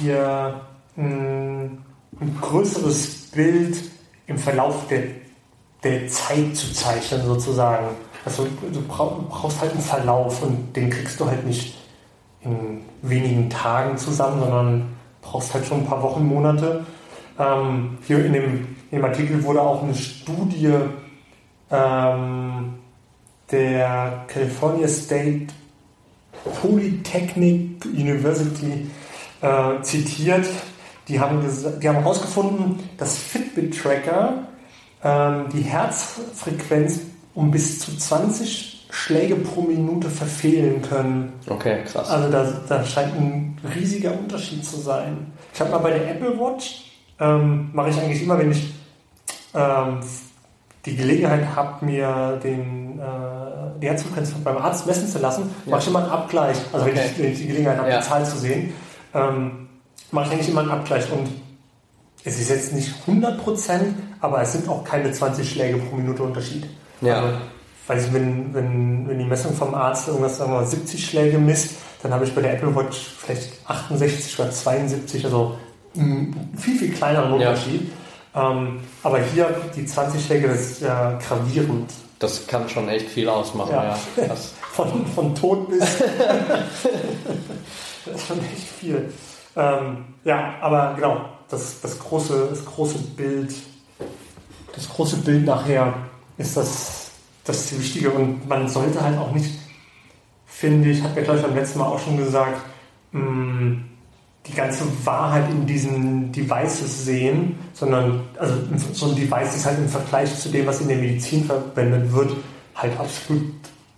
dir 0.00 0.60
ein, 0.96 1.78
ein 2.20 2.38
größeres 2.40 3.30
Bild 3.32 3.78
im 4.26 4.38
Verlauf 4.38 4.88
der, 4.88 5.04
der 5.84 6.08
Zeit 6.08 6.56
zu 6.56 6.72
zeichnen, 6.72 7.24
sozusagen. 7.24 7.86
Also 8.24 8.46
du 8.72 8.82
brauchst 8.86 9.60
halt 9.60 9.72
einen 9.72 9.80
Verlauf 9.80 10.42
und 10.42 10.74
den 10.74 10.90
kriegst 10.90 11.18
du 11.20 11.26
halt 11.26 11.46
nicht 11.46 11.76
in 12.42 12.82
wenigen 13.02 13.50
Tagen 13.50 13.96
zusammen, 13.98 14.40
sondern 14.40 14.88
brauchst 15.22 15.54
halt 15.54 15.66
schon 15.66 15.80
ein 15.80 15.86
paar 15.86 16.02
Wochen, 16.02 16.26
Monate. 16.26 16.86
Ähm, 17.38 17.98
hier 18.06 18.24
in 18.24 18.32
dem, 18.32 18.76
in 18.90 18.98
dem, 18.98 19.04
Artikel 19.04 19.42
wurde 19.44 19.60
auch 19.60 19.82
eine 19.82 19.94
Studie 19.94 20.74
ähm, 21.70 22.74
der 23.50 24.24
California 24.28 24.88
State 24.88 25.46
Polytechnic 26.60 27.84
University 27.84 28.88
äh, 29.40 29.82
zitiert. 29.82 30.46
Die 31.08 31.18
haben, 31.18 31.40
die 31.80 31.88
haben 31.88 31.98
herausgefunden, 31.98 32.80
dass 32.96 33.16
Fitbit-Tracker 33.18 34.46
ähm, 35.02 35.44
die 35.52 35.62
Herzfrequenz 35.62 37.00
um 37.34 37.50
bis 37.50 37.78
zu 37.78 37.96
20 37.96 38.77
Schläge 38.90 39.36
pro 39.36 39.62
Minute 39.62 40.08
verfehlen 40.08 40.82
können. 40.82 41.32
Okay, 41.48 41.84
krass. 41.84 42.08
Also 42.08 42.30
da, 42.30 42.46
da 42.68 42.84
scheint 42.84 43.14
ein 43.14 43.58
riesiger 43.74 44.12
Unterschied 44.18 44.64
zu 44.64 44.78
sein. 44.78 45.32
Ich 45.52 45.60
habe 45.60 45.70
mal 45.70 45.78
bei 45.78 45.90
der 45.90 46.10
Apple 46.10 46.38
Watch, 46.38 46.92
ähm, 47.20 47.70
mache 47.72 47.90
ich 47.90 47.98
eigentlich 47.98 48.22
immer, 48.22 48.38
wenn 48.38 48.52
ich 48.52 48.72
ähm, 49.54 50.00
die 50.86 50.96
Gelegenheit 50.96 51.44
habe, 51.54 51.84
mir 51.84 52.40
den, 52.42 52.98
äh, 52.98 53.80
die 53.80 53.88
Herzfrequenz 53.88 54.32
beim 54.42 54.56
Arzt 54.56 54.86
messen 54.86 55.08
zu 55.08 55.18
lassen, 55.18 55.50
ja. 55.66 55.72
mache 55.72 55.82
ich 55.82 55.88
immer 55.88 56.00
einen 56.00 56.10
Abgleich. 56.10 56.56
Also 56.72 56.86
okay. 56.86 56.96
wenn, 56.96 57.04
ich, 57.04 57.18
wenn, 57.18 57.32
ich, 57.32 57.38
die 57.38 57.46
Gelegenheit 57.48 57.78
habe, 57.78 57.90
ja. 57.90 57.98
die 57.98 58.06
Zahl 58.06 58.24
zu 58.24 58.38
sehen, 58.38 58.72
ähm, 59.14 59.68
mache 60.12 60.26
ich 60.26 60.32
eigentlich 60.32 60.48
immer 60.48 60.62
einen 60.62 60.70
Abgleich. 60.70 61.10
Und 61.12 61.28
es 62.24 62.40
ist 62.40 62.48
jetzt 62.48 62.72
nicht 62.72 62.94
100% 63.06 63.82
aber 64.20 64.42
es 64.42 64.52
sind 64.52 64.68
auch 64.68 64.84
keine 64.84 65.12
20 65.12 65.48
Schläge 65.48 65.78
pro 65.78 65.96
Minute 65.96 66.22
Unterschied. 66.22 66.66
Ja. 67.00 67.22
Also, 67.22 67.38
weil 67.88 67.98
ich, 67.98 68.12
wenn, 68.12 68.54
wenn, 68.54 69.08
wenn 69.08 69.18
die 69.18 69.24
Messung 69.24 69.54
vom 69.54 69.74
Arzt 69.74 70.06
irgendwas, 70.08 70.36
sagen 70.36 70.52
wir 70.52 70.60
mal, 70.60 70.66
70 70.66 71.04
Schläge 71.04 71.38
misst, 71.38 71.76
dann 72.02 72.12
habe 72.12 72.24
ich 72.24 72.34
bei 72.34 72.42
der 72.42 72.52
Apple 72.52 72.76
Watch 72.76 72.98
vielleicht 73.18 73.50
68 73.66 74.38
oder 74.38 74.50
72, 74.50 75.24
also 75.24 75.58
einen 75.96 76.54
viel, 76.56 76.78
viel 76.78 76.92
kleineren 76.92 77.32
Unterschied. 77.32 77.90
Ja. 78.34 78.50
Ähm, 78.50 78.80
aber 79.02 79.18
hier 79.20 79.48
die 79.74 79.86
20 79.86 80.24
Schläge, 80.24 80.48
das 80.48 80.60
ist 80.60 80.82
ja 80.82 81.18
gravierend. 81.26 81.90
Das 82.18 82.46
kann 82.46 82.68
schon 82.68 82.88
echt 82.88 83.08
viel 83.08 83.28
ausmachen, 83.28 83.72
ja. 83.72 83.96
ja. 84.16 84.36
von, 84.72 85.06
von 85.06 85.34
Tod 85.34 85.68
bis. 85.70 85.80
das 88.04 88.14
ist 88.14 88.26
schon 88.26 88.38
echt 88.40 88.68
viel. 88.78 89.12
Ähm, 89.56 90.04
ja, 90.24 90.54
aber 90.60 90.92
genau, 90.94 91.24
das, 91.48 91.80
das, 91.80 91.98
große, 91.98 92.48
das 92.50 92.64
große 92.64 92.98
Bild, 93.16 93.54
das 94.74 94.88
große 94.88 95.16
Bild 95.18 95.46
nachher 95.46 95.94
ist 96.36 96.56
das 96.56 97.07
das 97.48 97.60
ist 97.60 97.70
die 97.72 97.78
Wichtige. 97.80 98.10
Und 98.10 98.46
man 98.48 98.68
sollte 98.68 99.00
halt 99.02 99.18
auch 99.18 99.32
nicht, 99.32 99.58
finde 100.46 100.90
ich, 100.90 101.02
hat 101.02 101.14
mir 101.14 101.22
gleich 101.22 101.42
beim 101.42 101.54
letzten 101.54 101.78
Mal 101.78 101.86
auch 101.86 101.98
schon 101.98 102.18
gesagt, 102.18 102.60
mm, 103.12 103.72
die 104.46 104.54
ganze 104.54 104.84
Wahrheit 105.04 105.50
in 105.50 105.66
diesen 105.66 106.32
Devices 106.32 107.04
sehen, 107.04 107.58
sondern 107.74 108.20
also 108.38 108.54
so 108.92 109.06
ein 109.06 109.16
Device 109.16 109.56
ist 109.56 109.66
halt 109.66 109.78
im 109.78 109.88
Vergleich 109.88 110.34
zu 110.38 110.48
dem, 110.48 110.66
was 110.66 110.80
in 110.80 110.88
der 110.88 110.96
Medizin 110.96 111.44
verwendet 111.44 112.12
wird, 112.12 112.32
halt 112.74 112.98
absolut 112.98 113.44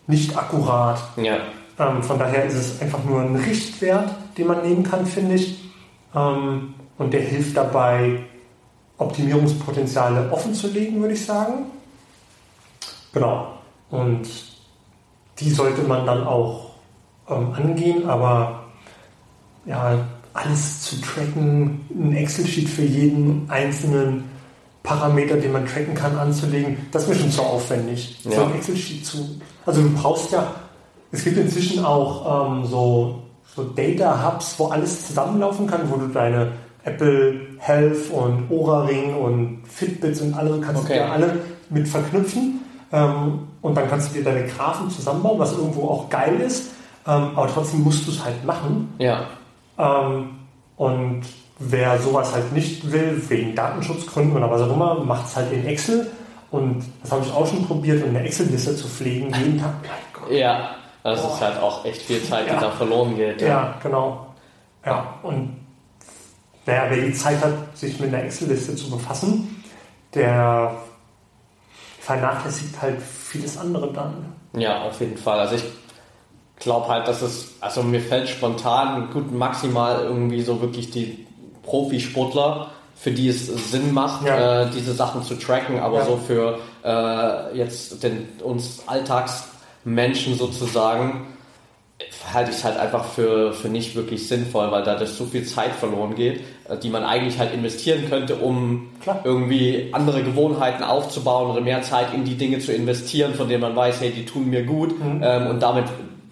nicht 0.07 0.37
akkurat. 0.37 1.01
Ja. 1.17 1.39
Ähm, 1.79 2.03
von 2.03 2.19
daher 2.19 2.45
ist 2.45 2.55
es 2.55 2.83
einfach 2.83 3.03
nur 3.05 3.21
ein 3.21 3.37
Richtwert, 3.37 4.11
den 4.37 4.47
man 4.49 4.63
nehmen 4.63 4.83
kann, 4.83 5.07
finde 5.07 5.37
ich. 5.37 5.71
Ähm, 6.15 6.75
und 6.99 7.13
der 7.13 7.23
hilft 7.23 7.57
dabei, 7.57 8.21
Optimierungspotenziale 8.99 10.31
offen 10.31 10.53
zu 10.53 10.69
legen, 10.69 11.01
würde 11.01 11.15
ich 11.15 11.25
sagen. 11.25 11.67
Genau. 13.13 13.49
Und 13.91 14.29
die 15.39 15.51
sollte 15.51 15.83
man 15.83 16.07
dann 16.07 16.25
auch 16.25 16.71
ähm, 17.29 17.53
angehen, 17.53 18.09
aber 18.09 18.65
ja, 19.67 19.99
alles 20.33 20.83
zu 20.83 21.01
tracken, 21.01 21.81
ein 21.91 22.17
Excel-Sheet 22.17 22.69
für 22.69 22.85
jeden 22.85 23.51
einzelnen 23.51 24.25
Parameter, 24.83 25.37
den 25.37 25.53
man 25.53 25.67
tracken 25.67 25.95
kann, 25.95 26.17
anzulegen, 26.17 26.79
das 26.93 27.03
ist 27.03 27.09
mir 27.09 27.15
schon 27.17 27.31
zu 27.31 27.43
aufwendig. 27.43 28.19
Ja. 28.25 28.33
So 28.33 28.45
ein 28.45 28.55
Excel-Sheet 28.55 29.05
zu. 29.05 29.41
Also 29.67 29.83
du 29.83 29.91
brauchst 29.91 30.33
ja, 30.33 30.55
es 31.13 31.25
gibt 31.25 31.37
inzwischen 31.37 31.85
auch 31.85 32.49
ähm, 32.49 32.67
so, 32.67 33.23
so 33.55 33.65
Data-Hubs, 33.65 34.55
wo 34.59 34.67
alles 34.67 35.09
zusammenlaufen 35.09 35.67
kann, 35.67 35.91
wo 35.91 35.97
du 35.97 36.07
deine 36.07 36.53
Apple 36.85 37.41
Health 37.59 38.11
und 38.11 38.51
Aura 38.51 38.85
Ring 38.85 39.15
und 39.15 39.63
Fitbits 39.69 40.21
und 40.23 40.35
alle 40.35 40.61
kannst 40.61 40.85
okay. 40.85 40.95
du 40.95 40.99
ja 41.01 41.13
alle 41.13 41.39
mit 41.69 41.87
verknüpfen. 41.87 42.61
Ähm, 42.93 43.49
und 43.63 43.75
dann 43.77 43.89
kannst 43.89 44.11
du 44.11 44.19
dir 44.19 44.25
deine 44.25 44.47
Graphen 44.47 44.91
zusammenbauen, 44.91 45.39
was 45.39 45.53
irgendwo 45.53 45.89
auch 45.89 46.09
geil 46.09 46.41
ist. 46.41 46.73
Ähm, 47.07 47.31
aber 47.37 47.49
trotzdem 47.49 47.83
musst 47.83 48.07
du 48.07 48.11
es 48.11 48.25
halt 48.25 48.45
machen. 48.45 48.95
Ja. 48.99 49.27
Ähm, 49.79 50.31
und 50.77 51.23
wer 51.59 51.99
sowas 51.99 52.33
halt 52.35 52.53
nicht 52.53 52.91
will, 52.91 53.23
wegen 53.29 53.55
Datenschutzgründen 53.55 54.37
oder 54.37 54.51
was 54.51 54.63
auch 54.63 54.73
immer, 54.73 54.95
macht 54.95 55.27
es 55.27 55.37
halt 55.37 55.53
in 55.53 55.67
Excel. 55.67 56.11
Und 56.51 56.85
das 57.03 57.13
habe 57.13 57.25
ich 57.25 57.33
auch 57.33 57.47
schon 57.47 57.65
probiert, 57.67 58.05
eine 58.05 58.23
Excel-Liste 58.25 58.75
zu 58.77 58.89
pflegen, 58.89 59.33
jeden 59.35 59.61
Tag. 59.61 59.75
Ja, 60.31 60.77
das 61.03 61.23
Boah. 61.23 61.35
ist 61.35 61.41
halt 61.41 61.61
auch 61.61 61.85
echt 61.85 62.03
viel 62.03 62.23
Zeit, 62.23 62.47
die 62.47 62.53
ja. 62.53 62.61
da 62.61 62.71
verloren 62.71 63.17
geht. 63.17 63.41
Ja, 63.41 63.49
ja 63.49 63.75
genau. 63.83 64.27
Ja, 64.85 65.15
und 65.23 65.57
naja, 66.67 66.85
wer 66.89 67.05
die 67.05 67.13
Zeit 67.15 67.43
hat, 67.43 67.77
sich 67.77 67.99
mit 67.99 68.15
einer 68.15 68.23
Excel-Liste 68.25 68.77
zu 68.77 68.91
befassen, 68.91 69.65
der 70.15 70.73
vernachlässigt 72.01 72.81
halt 72.81 73.01
vieles 73.01 73.57
andere 73.57 73.93
dann. 73.93 74.35
Ja, 74.55 74.83
auf 74.83 75.01
jeden 75.01 75.17
Fall. 75.17 75.39
Also 75.39 75.57
ich 75.57 75.65
glaube 76.59 76.89
halt, 76.89 77.07
dass 77.07 77.23
es, 77.23 77.53
also 77.61 77.83
mir 77.83 78.01
fällt 78.01 78.29
spontan 78.29 79.11
gut 79.13 79.33
maximal 79.33 80.03
irgendwie 80.03 80.43
so 80.43 80.61
wirklich 80.61 80.91
die 80.91 81.27
Profisportler, 81.63 82.71
für 82.97 83.13
die 83.13 83.29
es 83.29 83.47
Sinn 83.71 83.95
macht, 83.95 84.27
ja. 84.27 84.63
äh, 84.63 84.71
diese 84.71 84.93
Sachen 84.93 85.23
zu 85.23 85.35
tracken, 85.37 85.79
aber 85.79 86.01
ja. 86.01 86.05
so 86.05 86.17
für 86.19 86.59
äh, 86.85 87.57
jetzt 87.57 88.03
den, 88.03 88.29
uns 88.43 88.83
Alltagsmenschen 88.87 90.37
sozusagen 90.37 91.27
halte 92.33 92.51
ich 92.51 92.57
es 92.57 92.65
halt 92.65 92.79
einfach 92.79 93.05
für, 93.05 93.53
für 93.53 93.69
nicht 93.69 93.95
wirklich 93.95 94.29
sinnvoll, 94.29 94.71
weil 94.71 94.83
da 94.83 94.95
das 94.95 95.17
so 95.17 95.27
viel 95.27 95.45
Zeit 95.45 95.73
verloren 95.73 96.15
geht, 96.15 96.41
äh, 96.69 96.77
die 96.77 96.91
man 96.91 97.05
eigentlich 97.05 97.39
halt 97.39 97.53
investieren 97.53 98.09
könnte, 98.09 98.37
um 98.37 98.89
Klar. 99.03 99.21
irgendwie 99.25 99.89
andere 99.93 100.23
Gewohnheiten 100.23 100.83
aufzubauen 100.83 101.51
oder 101.51 101.61
mehr 101.61 101.83
Zeit 101.83 102.15
in 102.15 102.25
die 102.25 102.37
Dinge 102.37 102.59
zu 102.59 102.73
investieren, 102.73 103.35
von 103.35 103.49
denen 103.49 103.61
man 103.61 103.77
weiß, 103.77 104.01
hey, 104.01 104.11
die 104.11 104.25
tun 104.25 104.51
mir 104.51 104.65
gut 104.65 104.99
mhm. 104.99 105.21
ähm, 105.23 105.47
und 105.49 105.63
damit 105.63 105.85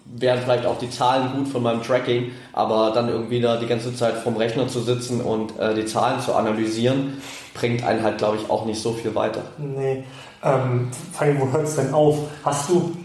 wären 0.05 0.39
vielleicht 0.39 0.65
auch 0.65 0.77
die 0.79 0.89
Zahlen 0.89 1.31
gut 1.35 1.47
von 1.47 1.63
meinem 1.63 1.83
Tracking, 1.83 2.31
aber 2.51 2.91
dann 2.93 3.09
irgendwie 3.09 3.39
da 3.39 3.57
die 3.57 3.67
ganze 3.67 3.95
Zeit 3.95 4.15
vorm 4.15 4.37
Rechner 4.37 4.67
zu 4.67 4.81
sitzen 4.81 5.21
und 5.21 5.57
äh, 5.59 5.73
die 5.75 5.85
Zahlen 5.85 6.19
zu 6.19 6.33
analysieren, 6.33 7.21
bringt 7.53 7.83
einen 7.83 8.03
halt, 8.03 8.17
glaube 8.17 8.37
ich, 8.37 8.49
auch 8.49 8.65
nicht 8.65 8.81
so 8.81 8.93
viel 8.93 9.15
weiter. 9.15 9.41
Nee. 9.57 10.03
Ähm, 10.43 10.89
wo 11.37 11.51
hört 11.51 11.67
es 11.67 11.75
denn 11.75 11.93
auf? 11.93 12.17
Hast 12.43 12.69
du 12.69 12.95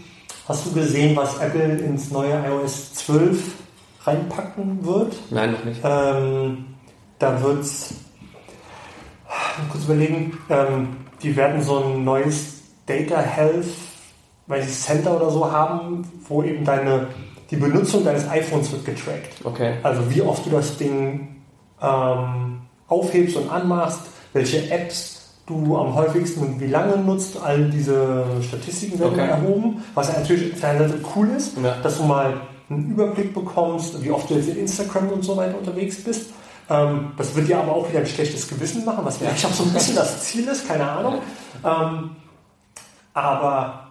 Hast 0.47 0.65
du 0.65 0.73
gesehen, 0.73 1.15
was 1.15 1.37
Apple 1.39 1.77
ins 1.79 2.11
neue 2.11 2.33
iOS 2.47 2.93
12 2.93 3.53
reinpacken 4.03 4.85
wird? 4.85 5.15
Nein, 5.31 5.53
noch 5.53 5.63
nicht. 5.63 5.81
Ähm, 5.83 6.65
da 7.17 7.41
wird 7.41 7.61
es, 7.61 7.95
kurz 9.71 9.85
überlegen, 9.85 10.37
ähm, 10.49 10.97
die 11.23 11.35
werden 11.35 11.61
so 11.61 11.83
ein 11.83 12.03
neues 12.03 12.61
Data 12.85 13.19
Health 13.19 13.65
weil 14.47 14.63
sie 14.63 14.71
Center 14.71 15.15
oder 15.15 15.29
so 15.29 15.51
haben, 15.51 16.07
wo 16.27 16.43
eben 16.43 16.63
deine, 16.65 17.07
die 17.49 17.55
Benutzung 17.55 18.03
deines 18.03 18.29
iPhones 18.29 18.71
wird 18.71 18.85
getrackt. 18.85 19.33
Okay. 19.43 19.75
Also 19.83 20.09
wie 20.13 20.21
oft 20.21 20.45
du 20.45 20.49
das 20.51 20.77
Ding 20.77 21.41
ähm, 21.81 22.61
aufhebst 22.87 23.35
und 23.37 23.49
anmachst, 23.49 24.01
welche 24.33 24.69
Apps 24.69 25.14
du 25.45 25.77
am 25.77 25.93
häufigsten 25.93 26.41
und 26.41 26.59
wie 26.59 26.67
lange 26.67 26.97
nutzt. 26.97 27.37
All 27.41 27.69
diese 27.69 28.25
Statistiken 28.41 28.99
werden 28.99 29.13
okay. 29.13 29.29
erhoben, 29.29 29.83
was 29.93 30.11
ja 30.11 30.19
natürlich 30.19 30.53
auf 30.53 30.59
der 30.59 30.69
einen 30.69 30.89
Seite 30.89 31.01
cool 31.15 31.29
ist, 31.29 31.57
ja. 31.61 31.75
dass 31.83 31.97
du 31.97 32.03
mal 32.03 32.41
einen 32.69 32.91
Überblick 32.91 33.33
bekommst, 33.33 34.03
wie 34.03 34.11
oft 34.11 34.29
du 34.29 34.35
jetzt 34.35 34.49
in 34.49 34.57
Instagram 34.57 35.09
und 35.09 35.23
so 35.23 35.37
weiter 35.37 35.57
unterwegs 35.57 36.03
bist. 36.03 36.31
Ähm, 36.69 37.11
das 37.17 37.35
wird 37.35 37.47
dir 37.47 37.59
aber 37.59 37.75
auch 37.75 37.87
wieder 37.87 37.99
ein 37.99 38.07
schlechtes 38.07 38.47
Gewissen 38.47 38.85
machen, 38.85 39.05
was 39.05 39.17
vielleicht 39.17 39.45
auch 39.45 39.51
so 39.51 39.63
ein 39.63 39.73
bisschen 39.73 39.95
das 39.95 40.23
Ziel 40.23 40.47
ist, 40.47 40.67
keine 40.67 40.89
Ahnung. 40.89 41.19
Ähm, 41.63 42.11
aber 43.13 43.87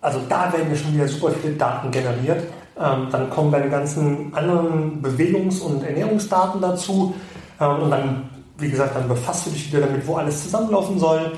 also 0.00 0.20
da 0.28 0.52
werden 0.52 0.70
ja 0.70 0.76
schon 0.76 0.94
wieder 0.94 1.08
super 1.08 1.30
viele 1.30 1.54
Daten 1.54 1.90
generiert. 1.90 2.42
Ähm, 2.78 3.08
dann 3.10 3.30
kommen 3.30 3.50
deine 3.50 3.70
ganzen 3.70 4.34
anderen 4.34 5.00
Bewegungs- 5.00 5.60
und 5.60 5.82
Ernährungsdaten 5.82 6.60
dazu. 6.60 7.14
Ähm, 7.60 7.82
und 7.82 7.90
dann 7.90 8.30
wie 8.58 8.70
gesagt, 8.70 8.96
dann 8.96 9.08
befasst 9.08 9.46
du 9.46 9.50
dich 9.50 9.72
wieder 9.72 9.86
damit, 9.86 10.06
wo 10.06 10.16
alles 10.16 10.42
zusammenlaufen 10.44 10.98
soll. 10.98 11.32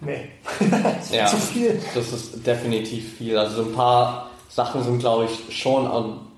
Nee, 0.00 0.30
das 0.58 1.04
ist 1.06 1.14
ja, 1.14 1.26
zu 1.26 1.36
viel. 1.36 1.80
Das 1.94 2.12
ist 2.12 2.46
definitiv 2.46 3.18
viel. 3.18 3.38
Also 3.38 3.62
so 3.62 3.68
ein 3.68 3.74
paar 3.74 4.30
Sachen 4.48 4.82
sind, 4.82 4.98
glaube 4.98 5.26
ich, 5.26 5.56
schon 5.56 5.86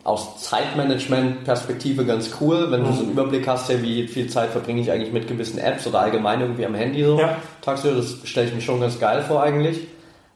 aus 0.05 0.43
Zeitmanagement-Perspektive 0.43 2.05
ganz 2.05 2.31
cool, 2.41 2.71
wenn 2.71 2.83
mhm. 2.83 2.87
du 2.87 2.93
so 2.93 3.03
einen 3.03 3.13
Überblick 3.13 3.49
hast, 3.49 3.71
ja, 3.71 3.81
wie 3.81 4.07
viel 4.07 4.29
Zeit 4.29 4.51
verbringe 4.51 4.83
ich 4.83 4.93
eigentlich 4.93 5.13
mit 5.13 5.27
gewissen 5.27 5.59
Apps 5.59 5.87
oder 5.87 6.01
allgemein 6.01 6.43
irgendwie 6.43 6.67
am 6.67 6.75
Handy 6.75 7.03
so 7.05 7.19
ja. 7.19 7.39
tagsüber. 7.63 7.97
Das 7.97 8.19
stelle 8.25 8.49
ich 8.49 8.55
mir 8.55 8.61
schon 8.61 8.81
ganz 8.81 9.01
geil 9.01 9.23
vor 9.23 9.43
eigentlich. 9.43 9.89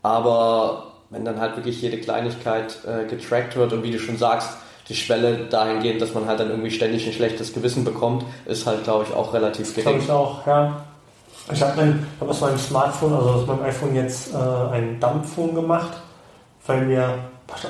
Aber 0.03 0.95
wenn 1.11 1.25
dann 1.25 1.39
halt 1.39 1.57
wirklich 1.57 1.83
jede 1.83 1.99
Kleinigkeit 1.99 2.79
äh, 2.87 3.05
getrackt 3.07 3.57
wird 3.57 3.73
und 3.75 3.83
wie 3.83 3.91
du 3.91 3.99
schon 3.99 4.17
sagst, 4.17 4.57
die 4.89 4.95
Schwelle 4.95 5.47
dahingehend, 5.51 6.01
dass 6.01 6.15
man 6.15 6.27
halt 6.27 6.41
dann 6.41 6.51
irgendwie 6.51 6.71
ständig 6.71 7.07
ein 7.07 7.13
schlechtes 7.13 7.53
Gewissen 7.53 7.85
bekommt, 7.85 8.25
ist 8.47 8.67
halt, 8.67 8.85
glaube 8.85 9.05
ich, 9.09 9.15
auch 9.15 9.35
relativ 9.35 9.75
gering. 9.75 9.85
Glaube 9.85 10.05
ich 10.05 10.11
auch, 10.11 10.47
ja. 10.47 10.85
Ich 11.53 11.63
habe 11.63 11.95
hab 12.21 12.29
aus 12.29 12.41
meinem 12.41 12.59
Smartphone, 12.59 13.15
also 13.15 13.31
aus 13.31 13.47
meinem 13.47 13.63
iPhone 13.63 13.95
jetzt 13.95 14.35
äh, 14.35 14.37
ein 14.37 15.01
Dumpphone 15.01 15.55
gemacht, 15.55 15.93
weil 16.67 16.83
mir 16.83 17.15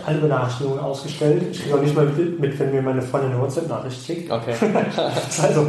alle 0.05 0.19
Benachrichtigungen 0.19 0.81
ausgestellt. 0.81 1.45
Ich 1.53 1.63
kriege 1.63 1.77
auch 1.77 1.81
nicht 1.81 1.95
mal 1.95 2.07
mit, 2.07 2.59
wenn 2.59 2.73
mir 2.73 2.83
meine 2.83 3.03
Freundin 3.03 3.33
eine 3.33 3.41
WhatsApp-Nachricht 3.41 4.05
schickt. 4.05 4.31
Okay. 4.33 4.55
also, 5.43 5.69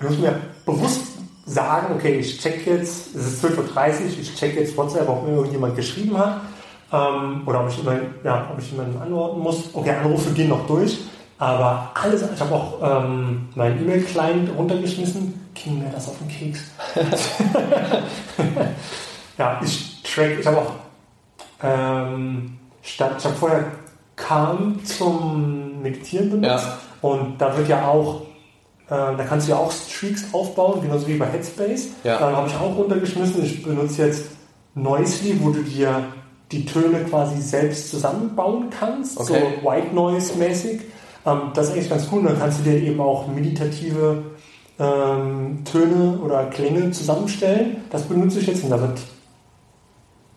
ich 0.00 0.08
muss 0.08 0.18
mir 0.18 0.34
bewusst 0.64 1.02
sagen, 1.44 1.94
okay, 1.94 2.18
ich 2.20 2.40
check 2.40 2.66
jetzt, 2.66 3.14
es 3.14 3.26
ist 3.26 3.44
12.30 3.44 3.56
Uhr, 3.58 4.06
ich 4.20 4.34
check 4.34 4.56
jetzt 4.56 4.76
WhatsApp, 4.76 5.08
ob 5.08 5.26
mir 5.26 5.34
irgendjemand 5.34 5.76
geschrieben 5.76 6.16
hat 6.16 6.40
ähm, 6.92 7.42
oder 7.46 7.60
ob 7.62 7.68
ich, 7.68 7.80
immer, 7.80 7.96
ja, 8.24 8.48
ob 8.52 8.58
ich 8.58 8.70
jemanden 8.70 9.00
antworten 9.00 9.40
muss. 9.40 9.70
Okay, 9.72 9.90
Anrufe 9.90 10.30
gehen 10.32 10.48
noch 10.48 10.66
durch, 10.66 10.98
aber 11.38 11.90
alles, 11.94 12.22
ich 12.34 12.40
habe 12.40 12.54
auch 12.54 12.78
ähm, 12.82 13.48
meinen 13.54 13.80
E-Mail-Client 13.82 14.50
runtergeschmissen, 14.56 15.48
ging 15.54 15.78
mir 15.78 15.90
das 15.90 16.08
auf 16.08 16.18
den 16.18 16.28
Keks. 16.28 16.70
ja, 19.38 19.60
ich 19.64 20.02
track, 20.02 20.38
ich 20.40 20.46
habe 20.46 20.58
auch 20.58 20.72
ähm, 21.62 22.58
statt, 22.82 23.12
ich 23.18 23.24
habe 23.24 23.36
vorher 23.36 23.64
Calm 24.16 24.84
zum 24.84 25.82
Meditieren 25.82 26.30
benutzt 26.30 26.66
ja. 26.66 26.78
und 27.00 27.40
da 27.40 27.56
wird 27.56 27.68
ja 27.68 27.88
auch 27.88 28.22
äh, 28.90 29.16
da 29.16 29.24
kannst 29.26 29.46
du 29.46 29.52
ja 29.52 29.58
auch 29.58 29.70
Streaks 29.70 30.24
aufbauen, 30.32 30.82
genauso 30.82 31.06
wie 31.06 31.16
bei 31.16 31.26
Headspace. 31.26 31.90
Ja. 32.02 32.18
Dann 32.18 32.34
habe 32.34 32.48
ich 32.48 32.56
auch 32.56 32.76
runtergeschmissen. 32.76 33.44
Ich 33.44 33.62
benutze 33.62 34.04
jetzt 34.04 34.24
Noisely, 34.74 35.38
wo 35.40 35.50
du 35.50 35.62
dir 35.62 36.02
die 36.52 36.64
Töne 36.64 37.04
quasi 37.04 37.40
selbst 37.40 37.90
zusammenbauen 37.90 38.70
kannst, 38.70 39.18
okay. 39.18 39.42
so 39.62 39.68
White 39.68 39.94
Noise 39.94 40.36
mäßig. 40.36 40.80
Ähm, 41.26 41.40
das 41.54 41.66
ist 41.66 41.72
eigentlich 41.72 41.90
ganz 41.90 42.08
cool. 42.12 42.22
Dann 42.24 42.38
kannst 42.38 42.60
du 42.60 42.62
dir 42.64 42.78
eben 42.78 43.00
auch 43.00 43.28
meditative 43.28 44.22
ähm, 44.78 45.62
Töne 45.64 46.18
oder 46.18 46.46
Klänge 46.46 46.90
zusammenstellen. 46.90 47.84
Das 47.90 48.02
benutze 48.02 48.40
ich 48.40 48.46
jetzt 48.46 48.64
und 48.64 48.70
da 48.70 48.80
wird 48.80 48.98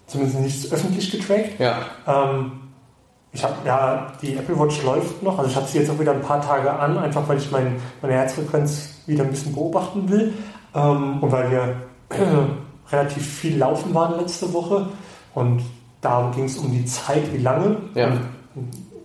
zumindest 0.07 0.39
nichts 0.39 0.71
öffentlich 0.71 1.09
getrackt. 1.09 1.59
Ja. 1.59 1.79
Ähm, 2.05 2.51
ich 3.31 3.43
habe 3.43 3.55
ja, 3.65 4.13
die 4.21 4.35
Apple 4.35 4.59
Watch 4.59 4.83
läuft 4.83 5.23
noch, 5.23 5.39
also 5.39 5.49
ich 5.49 5.55
habe 5.55 5.65
sie 5.65 5.79
jetzt 5.79 5.89
auch 5.89 5.99
wieder 5.99 6.11
ein 6.11 6.21
paar 6.21 6.39
Tage 6.39 6.71
an, 6.71 6.99
einfach 6.99 7.27
weil 7.27 7.37
ich 7.39 7.49
mein, 7.49 7.77
meine 8.01 8.13
Herzfrequenz 8.13 9.01
wieder 9.07 9.23
ein 9.23 9.31
bisschen 9.31 9.55
beobachten 9.55 10.07
will 10.07 10.33
ähm, 10.75 11.23
und 11.23 11.31
weil 11.31 11.49
wir 11.49 11.75
äh, 12.09 12.91
relativ 12.91 13.25
viel 13.25 13.57
laufen 13.57 13.93
waren 13.95 14.19
letzte 14.19 14.53
Woche 14.53 14.87
und 15.33 15.63
da 16.03 16.31
ging 16.35 16.45
es 16.45 16.57
um 16.57 16.71
die 16.71 16.85
Zeit, 16.85 17.33
wie 17.33 17.37
lange. 17.37 17.77
Ja. 17.95 18.11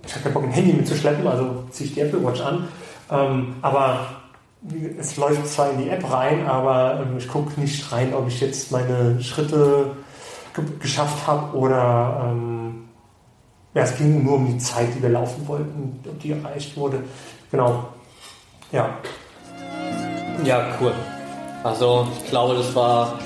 ich 0.05 0.13
habe 0.15 0.25
keinen 0.25 0.35
Bock, 0.35 0.43
ein 0.45 0.51
Handy 0.51 0.73
mitzuschleppen, 0.73 1.27
also 1.27 1.65
ziehe 1.71 1.89
ich 1.89 1.95
die 1.95 2.01
Apple 2.01 2.23
Watch 2.23 2.41
an. 2.41 2.69
Ähm, 3.11 3.55
aber 3.63 4.01
es 4.99 5.17
läuft 5.17 5.47
zwar 5.47 5.71
in 5.71 5.79
die 5.79 5.89
App 5.89 6.11
rein, 6.13 6.47
aber 6.47 7.01
ähm, 7.01 7.17
ich 7.17 7.29
gucke 7.29 7.59
nicht 7.61 7.91
rein, 7.93 8.13
ob 8.13 8.27
ich 8.27 8.41
jetzt 8.41 8.73
meine 8.73 9.23
Schritte 9.23 9.93
ge 10.55 10.65
geschafft 10.81 11.27
habe 11.27 11.57
oder 11.57 12.29
ähm, 12.31 12.85
ja, 13.75 13.83
es 13.83 13.97
ging 13.97 14.25
nur 14.25 14.35
um 14.35 14.47
die 14.47 14.59
Zeit, 14.59 14.89
die 14.97 15.03
wir 15.03 15.11
laufen 15.11 15.47
wollten, 15.47 16.01
ob 16.05 16.19
die 16.19 16.33
erreicht 16.33 16.77
wurde. 16.77 17.05
Genau. 17.51 17.85
Ja. 18.73 18.91
Ja, 20.45 20.67
cool. 20.81 20.93
Also 21.63 22.09
ich 22.23 22.31
glaube, 22.31 22.57
das 22.57 22.75
war 22.75 23.19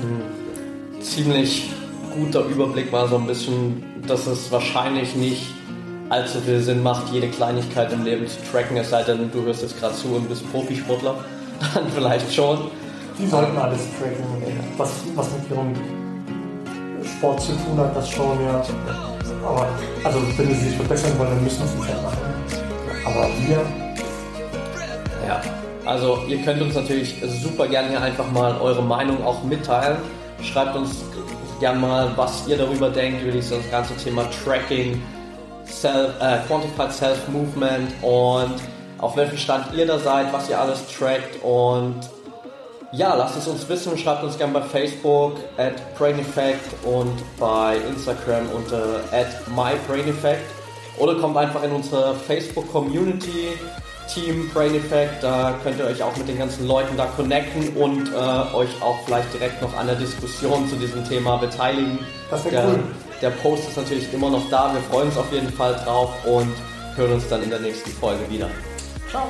ein 0.00 1.02
ziemlich 1.02 1.70
guter 2.10 2.44
Überblick 2.44 2.92
war 2.92 3.08
so 3.08 3.16
ein 3.16 3.26
bisschen, 3.26 3.82
dass 4.06 4.26
es 4.26 4.50
wahrscheinlich 4.50 5.14
nicht 5.14 5.46
allzu 6.08 6.40
viel 6.40 6.60
Sinn 6.60 6.82
macht, 6.82 7.12
jede 7.12 7.28
Kleinigkeit 7.28 7.92
im 7.92 8.04
Leben 8.04 8.26
zu 8.26 8.38
tracken, 8.50 8.76
es 8.76 8.90
sei 8.90 9.02
denn, 9.02 9.30
du 9.30 9.42
hörst 9.42 9.62
jetzt 9.62 9.78
gerade 9.78 9.94
zu 9.94 10.08
und 10.08 10.28
bist 10.28 10.50
Profisportler. 10.50 11.16
Dann 11.74 11.88
vielleicht 11.94 12.32
schon. 12.32 12.70
Die 13.18 13.26
sollten 13.26 13.56
alles 13.56 13.80
tracken, 13.98 14.24
was, 14.76 14.90
was 15.14 15.28
mit 15.32 15.50
ihrem 15.50 15.74
Sport 17.04 17.40
zu 17.40 17.52
tun 17.52 17.78
hat, 17.78 17.96
das 17.96 18.08
schon, 18.08 18.38
ja. 18.44 18.62
Aber, 19.44 19.68
also, 20.04 20.20
wenn 20.36 20.54
sie 20.54 20.68
sich 20.68 20.76
verbessern 20.76 21.18
wollen, 21.18 21.30
dann 21.30 21.42
müssen 21.42 21.66
sie 21.66 21.78
es 21.82 21.88
ja 21.88 22.02
machen. 22.02 22.18
Aber 23.04 23.28
wir. 23.46 23.62
Ja, 25.26 25.40
also 25.84 26.22
ihr 26.28 26.38
könnt 26.42 26.62
uns 26.62 26.74
natürlich 26.74 27.16
super 27.42 27.66
gerne 27.66 27.88
hier 27.90 28.00
einfach 28.00 28.30
mal 28.30 28.60
eure 28.60 28.82
Meinung 28.82 29.24
auch 29.24 29.42
mitteilen. 29.42 29.98
Schreibt 30.42 30.76
uns 30.76 31.04
gerne 31.60 31.78
mal, 31.78 32.12
was 32.16 32.46
ihr 32.46 32.56
darüber 32.56 32.90
denkt, 32.90 33.22
über 33.22 33.32
dieses 33.32 33.70
ganze 33.70 33.96
Thema 33.96 34.24
Tracking, 34.44 35.00
Self, 35.64 36.12
äh, 36.20 36.38
Quantified 36.46 36.92
Self 36.92 37.28
Movement 37.28 37.92
und 38.02 38.54
auf 38.98 39.16
welchem 39.16 39.36
Stand 39.36 39.74
ihr 39.74 39.86
da 39.86 39.98
seid, 39.98 40.32
was 40.32 40.48
ihr 40.48 40.60
alles 40.60 40.80
trackt 40.88 41.42
und 41.42 42.00
ja, 42.90 43.14
lasst 43.14 43.36
es 43.36 43.46
uns 43.46 43.68
wissen, 43.68 43.98
schreibt 43.98 44.24
uns 44.24 44.38
gerne 44.38 44.54
bei 44.54 44.62
Facebook 44.62 45.34
at 45.58 45.74
BrainEffect 45.98 46.84
und 46.84 47.12
bei 47.38 47.76
Instagram 47.88 48.48
unter 48.56 49.00
at 49.12 49.46
MyBrainEffect 49.54 50.42
oder 50.98 51.14
kommt 51.16 51.36
einfach 51.36 51.62
in 51.62 51.72
unsere 51.72 52.14
Facebook 52.14 52.70
Community 52.72 53.48
Team 54.12 54.50
Brain 54.52 54.74
Effect, 54.74 55.22
da 55.22 55.54
könnt 55.62 55.78
ihr 55.78 55.86
euch 55.86 56.02
auch 56.02 56.16
mit 56.16 56.28
den 56.28 56.38
ganzen 56.38 56.66
Leuten 56.66 56.96
da 56.96 57.06
connecten 57.06 57.68
und 57.76 58.10
äh, 58.12 58.54
euch 58.54 58.70
auch 58.80 58.98
vielleicht 59.04 59.32
direkt 59.34 59.62
noch 59.62 59.76
an 59.76 59.86
der 59.86 59.96
Diskussion 59.96 60.68
zu 60.68 60.76
diesem 60.76 61.06
Thema 61.08 61.36
beteiligen. 61.36 61.98
Das 62.30 62.44
wäre 62.44 62.68
cool. 62.68 62.80
der 63.20 63.30
Post 63.30 63.68
ist 63.68 63.76
natürlich 63.76 64.12
immer 64.12 64.30
noch 64.30 64.48
da, 64.50 64.72
wir 64.72 64.80
freuen 64.82 65.08
uns 65.08 65.16
auf 65.16 65.32
jeden 65.32 65.52
Fall 65.52 65.74
drauf 65.84 66.10
und 66.24 66.52
hören 66.96 67.12
uns 67.12 67.28
dann 67.28 67.42
in 67.42 67.50
der 67.50 67.60
nächsten 67.60 67.90
Folge 67.90 68.28
wieder. 68.30 68.48
Ciao. 69.10 69.28